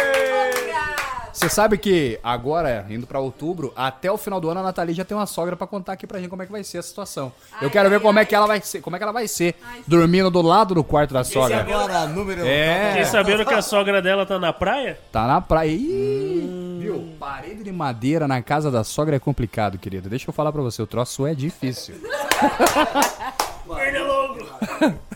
[1.35, 5.03] Você sabe que agora, indo pra outubro, até o final do ano, a Nathalie já
[5.03, 7.29] tem uma sogra pra contar aqui pra gente como é que vai ser a situação.
[7.61, 9.53] Eu quero ver como é que ela vai ser, como é que ela vai ser,
[9.85, 11.59] dormindo do lado do quarto da sogra.
[11.59, 12.45] Agora, número.
[12.45, 12.91] É.
[12.91, 14.97] Fiquei sabendo que a sogra dela tá na praia?
[15.11, 15.71] Tá na praia.
[15.71, 16.64] Ih,
[16.97, 17.17] Viu?
[17.17, 20.09] Parede de madeira na casa da sogra é complicado, querido.
[20.09, 21.95] Deixa eu falar pra você, o troço é difícil.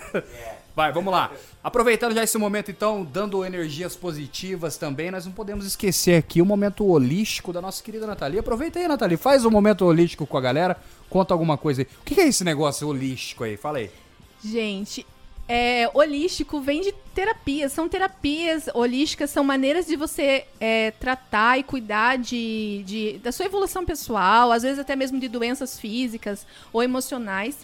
[0.76, 1.32] Vai, vamos lá.
[1.64, 6.46] Aproveitando já esse momento, então, dando energias positivas também, nós não podemos esquecer aqui o
[6.46, 8.40] momento holístico da nossa querida Nathalie.
[8.40, 10.78] Aproveita aí, Nathalie, faz o momento holístico com a galera,
[11.10, 11.88] conta alguma coisa aí.
[12.02, 13.58] O que que é esse negócio holístico aí?
[13.58, 13.92] Fala aí.
[14.44, 15.06] Gente,
[15.52, 17.74] é, holístico vem de terapias.
[17.74, 23.47] São terapias holísticas, são maneiras de você é, tratar e cuidar de, de- da sua
[23.47, 27.58] evolução pessoal, às vezes até mesmo de doenças físicas ou emocionais.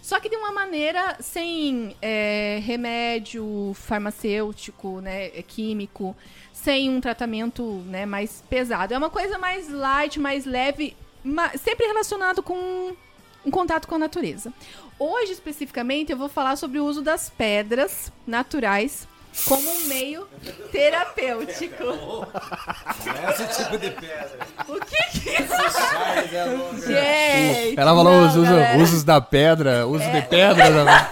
[0.00, 6.14] Só que de uma maneira sem é, remédio farmacêutico, né, é, químico,
[6.52, 8.94] sem um tratamento né, mais pesado.
[8.94, 10.94] É uma coisa mais light, mais leve,
[11.58, 12.92] sempre relacionado com
[13.44, 14.52] um contato com a natureza.
[14.98, 19.06] Hoje, especificamente, eu vou falar sobre o uso das pedras naturais
[19.46, 20.28] como um meio
[20.70, 21.82] terapêutico.
[23.30, 24.38] Esse tipo de pedra.
[24.68, 26.34] O que que é isso?
[26.34, 26.76] É louco.
[26.80, 28.48] Gente, Ela falou não, os usos.
[28.56, 28.76] É.
[28.76, 30.84] usos da pedra, uso de pedra.
[30.84, 31.10] né?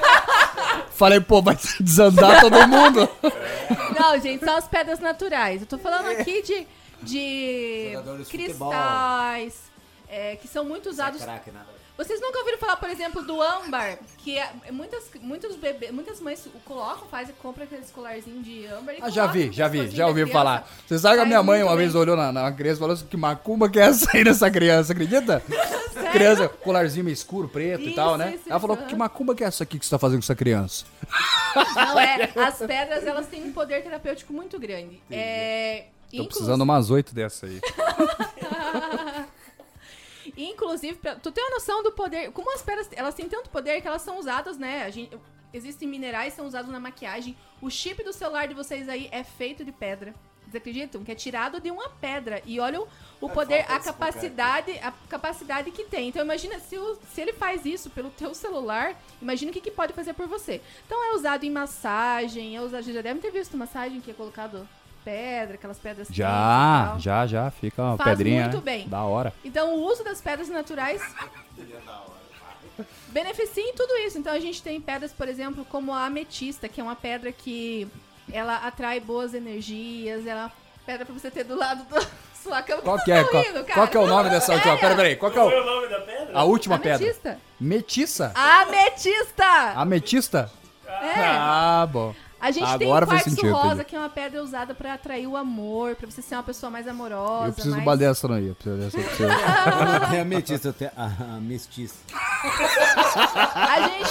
[0.92, 3.08] Falei, pô, vai desandar todo mundo.
[3.98, 5.62] Não, gente, são as pedras naturais.
[5.62, 6.66] Eu tô falando aqui de,
[7.02, 8.70] de Jogadores de futebol.
[8.70, 9.54] cristais,
[10.08, 11.22] é, que são muito usados.
[11.22, 11.66] Craque, nada.
[11.96, 13.98] Vocês nunca ouviram falar, por exemplo, do âmbar?
[14.18, 18.98] Que é- muitas, muitos bebês, muitas mães colocam, fazem, compram aquele colarzinho de âmbar e
[19.02, 20.68] Ah, já vi, já vi, já ouvi falar.
[20.86, 21.78] Você sabe que a minha mãe uma bem.
[21.78, 24.50] vez olhou na, na criança e falou assim, que macumba que é essa aí nessa
[24.50, 25.42] criança, acredita?
[26.12, 28.34] criança, colarzinho meio escuro, preto e Isso, tal, né?
[28.34, 28.98] isso, Ela falou, isso, que aham.
[28.98, 30.84] macumba que é essa aqui que você tá fazendo com essa criança?
[31.76, 32.30] Não é.
[32.36, 35.00] As pedras, elas têm um poder terapêutico muito grande.
[35.10, 37.60] É, Tô inclu- precisando umas oito dessa aí.
[40.36, 42.30] Inclusive, pra, tu tem uma noção do poder.
[42.32, 44.84] Como as pedras, elas têm tanto poder que elas são usadas, né?
[44.84, 45.16] A gente,
[45.52, 47.36] existem minerais que são usados na maquiagem.
[47.60, 50.14] O chip do celular de vocês aí é feito de pedra.
[50.42, 51.02] Vocês acreditam?
[51.04, 52.42] Que é tirado de uma pedra.
[52.44, 52.88] E olha o,
[53.20, 56.08] o poder, a capacidade, a capacidade que tem.
[56.08, 59.70] Então imagina, se, o- se ele faz isso pelo teu celular, imagina o que, que
[59.70, 60.60] pode fazer por você.
[60.86, 62.82] Então é usado em massagem, é usado.
[62.92, 64.68] Já devem ter visto massagem que é colocado
[65.04, 67.00] pedra, aquelas pedras Já, tal.
[67.00, 68.88] já, já, fica uma Faz pedrinha, muito bem.
[68.88, 69.32] Da hora.
[69.44, 71.02] Então, o uso das pedras naturais
[73.08, 74.18] beneficia em tudo isso.
[74.18, 77.88] Então, a gente tem pedras, por exemplo, como a ametista, que é uma pedra que
[78.32, 80.52] ela atrai boas energias, ela é uma
[80.86, 82.00] pedra pra você ter do lado da
[82.42, 82.82] sua cama.
[82.82, 84.76] Qual que é, tá qual, rindo, qual que é o nome dessa última?
[84.76, 86.30] Pera, pera aí, qual que é Qual é o, o nome da pedra?
[86.34, 86.96] a última pedra?
[86.96, 87.38] Ametista?
[87.60, 88.32] Metiça?
[88.34, 89.72] Ametista!
[89.76, 90.50] Ametista?
[90.86, 91.20] É.
[91.24, 92.14] Ah, bom.
[92.42, 93.84] A gente Agora tem o quartzo sentido, rosa, entendi.
[93.84, 96.88] que é uma pedra usada pra atrair o amor, pra você ser uma pessoa mais
[96.88, 97.46] amorosa.
[97.46, 97.86] Eu preciso de mais...
[97.86, 98.48] uma dessa não aí.
[98.48, 98.98] Eu preciso dessa,
[100.10, 101.94] tenho a mestiça, a, a mestiça.
[103.54, 104.08] A gente,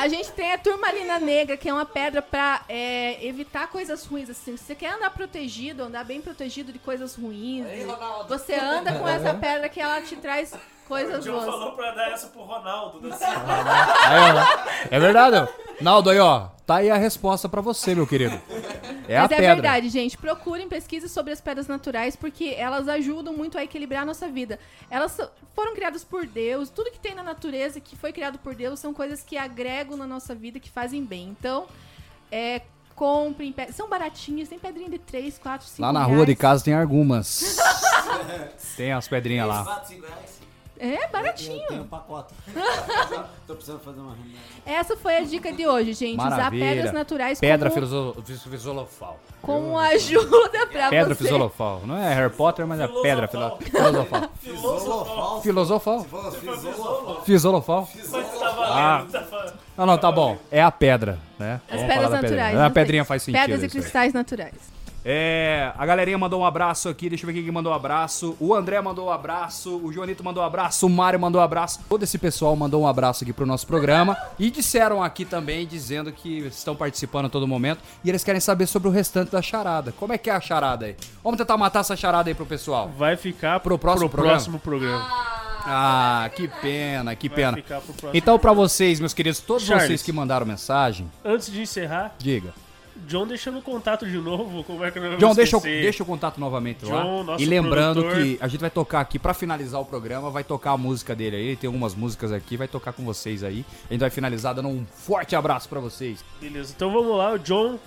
[0.00, 4.30] a gente tem a turmalina negra, que é uma pedra pra é, evitar coisas ruins.
[4.30, 7.66] Assim, se você quer andar protegido, andar bem protegido de coisas ruins,
[8.28, 10.54] você anda com essa pedra que ela te traz
[10.88, 11.44] coisas O John boas.
[11.44, 13.00] falou pra dar essa pro Ronaldo.
[13.12, 14.86] Aí, ó.
[14.90, 15.46] É verdade, ó.
[15.82, 16.48] Naldo, aí, ó.
[16.66, 18.40] Tá aí a resposta pra você, meu querido.
[19.10, 19.54] É a Mas é pedra.
[19.54, 20.16] verdade, gente.
[20.16, 24.56] Procurem pesquisas sobre as pedras naturais, porque elas ajudam muito a equilibrar a nossa vida.
[24.88, 25.18] Elas
[25.52, 28.94] foram criadas por Deus, tudo que tem na natureza que foi criado por Deus são
[28.94, 31.28] coisas que agregam na nossa vida, que fazem bem.
[31.36, 31.66] Então,
[32.30, 32.62] é,
[32.94, 33.74] comprem pedras.
[33.74, 37.56] São baratinhas, tem pedrinha de 3, 4, 5 Lá na rua de casa tem algumas.
[38.76, 39.84] tem as pedrinhas lá.
[40.82, 41.66] É, Eu baratinho.
[41.68, 42.32] tenho um pacote.
[43.46, 44.40] Tô precisando fazer uma reunião.
[44.64, 46.18] Essa foi a dica de hoje, gente.
[46.18, 46.64] Usar Maravilha.
[46.74, 49.20] pedras naturais Pedra como, filoso- fis- fisolofal.
[49.42, 51.24] como ajuda pra Pedra você.
[51.24, 51.82] filosofal.
[51.84, 55.40] Não é Harry Potter, mas é pedra filo- filosofal.
[55.42, 56.06] Filosofal?
[57.24, 57.88] Fisolofal?
[58.62, 59.04] Ah.
[59.76, 60.38] Não, não, tá bom.
[60.50, 61.60] É a pedra, né?
[61.68, 62.44] As Vamos pedras falar da pedrinha.
[62.44, 62.66] naturais.
[62.66, 63.40] A pedrinha faz sentido.
[63.40, 64.54] Pedras e cristais naturais.
[65.04, 68.36] É, a galerinha mandou um abraço aqui, deixa eu ver quem que mandou um abraço.
[68.38, 71.80] O André mandou um abraço, o Joanito mandou um abraço, o Mário mandou um abraço.
[71.88, 76.12] Todo esse pessoal mandou um abraço aqui pro nosso programa e disseram aqui também, dizendo
[76.12, 79.92] que estão participando a todo momento e eles querem saber sobre o restante da charada.
[79.92, 80.96] Como é que é a charada aí?
[81.24, 82.90] Vamos tentar matar essa charada aí pro pessoal.
[82.98, 84.34] Vai ficar Pro próximo programa?
[84.36, 85.06] próximo programa.
[85.62, 87.58] Ah, que pena, que Vai pena.
[87.98, 88.10] pro.
[88.14, 89.86] Então, pra vocês, meus queridos, todos Charles.
[89.86, 92.52] vocês que mandaram mensagem, Antes de encerrar, diga.
[93.06, 94.62] John deixando o contato de novo.
[94.64, 97.02] Como é que eu não John, deixa, eu- deixa o contato novamente lá.
[97.02, 98.22] John, nosso E lembrando produtor.
[98.22, 101.36] que a gente vai tocar aqui, pra finalizar o programa, vai tocar a música dele
[101.36, 101.56] aí.
[101.56, 103.64] Tem algumas músicas aqui, vai tocar com vocês aí.
[103.88, 106.24] A gente vai finalizar dando um forte abraço pra vocês.
[106.40, 107.32] Beleza, então vamos lá.
[107.32, 107.78] O John,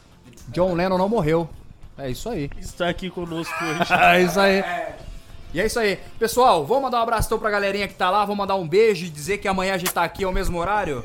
[0.48, 1.48] John Lennon não morreu.
[1.96, 2.50] É isso aí.
[2.58, 3.92] Está aqui conosco hoje.
[3.94, 4.64] É isso aí.
[5.52, 5.98] E é isso aí.
[6.18, 8.20] Pessoal, vamos mandar um abraço então pra galerinha que tá lá.
[8.24, 11.04] Vamos mandar um beijo e dizer que amanhã a gente tá aqui ao mesmo horário.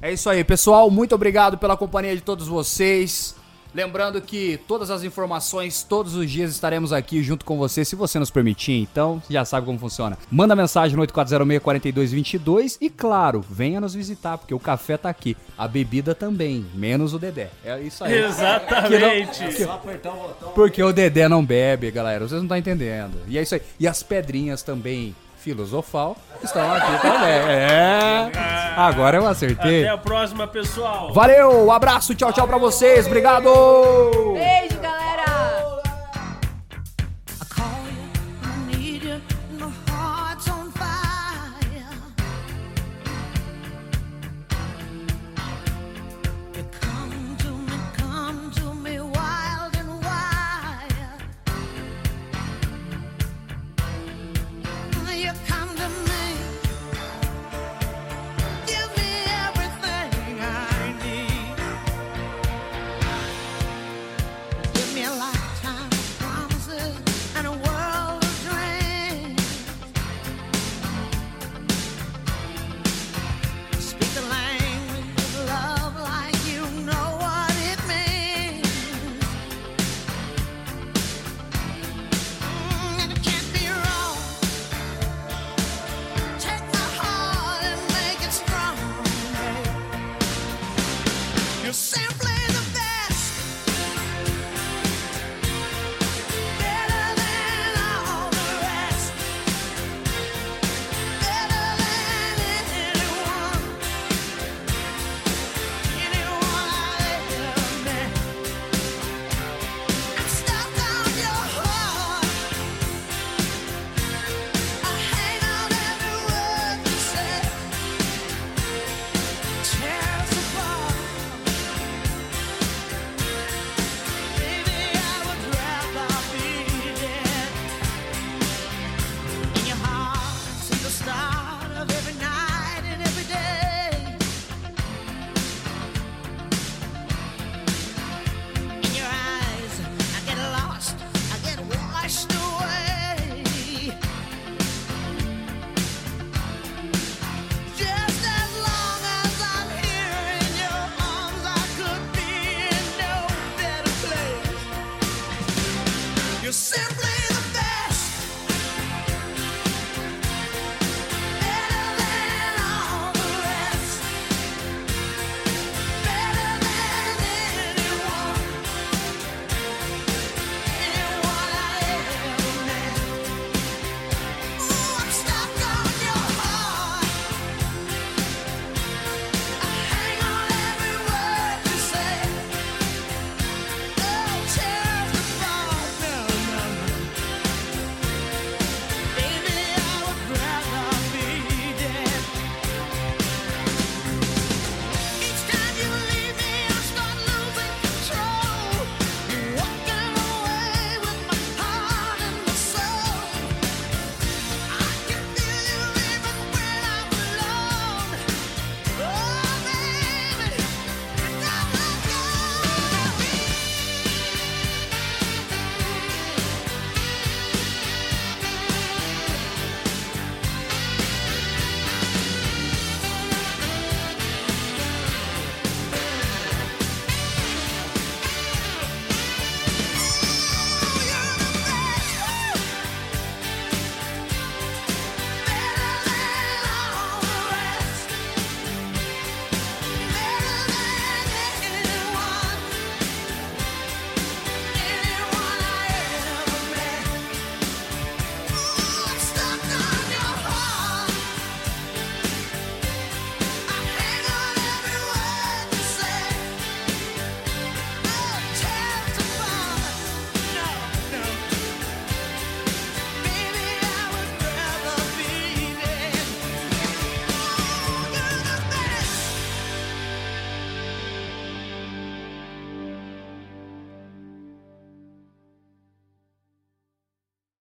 [0.00, 0.90] É isso aí, pessoal.
[0.90, 3.34] Muito obrigado pela companhia de todos vocês.
[3.74, 8.18] Lembrando que todas as informações, todos os dias estaremos aqui junto com você, se você
[8.18, 8.80] nos permitir.
[8.80, 10.18] Então, já sabe como funciona.
[10.30, 15.36] Manda mensagem no 8406-4222 e, claro, venha nos visitar, porque o café tá aqui.
[15.56, 17.50] A bebida também, menos o Dedé.
[17.64, 18.24] É isso aí.
[18.24, 19.64] Exatamente.
[19.64, 20.52] Só apertar o botão.
[20.52, 22.26] Porque o Dedé não bebe, galera.
[22.26, 23.18] Vocês não estão entendendo.
[23.26, 23.62] E é isso aí.
[23.78, 27.30] E as pedrinhas também, filosofal, estão aqui também.
[27.30, 28.30] É.
[28.76, 29.82] Agora eu acertei.
[29.82, 31.12] Até a próxima, pessoal.
[31.12, 33.06] Valeu, um abraço, tchau, tchau pra vocês.
[33.06, 33.50] Obrigado!
[34.34, 35.11] Beijo, galera!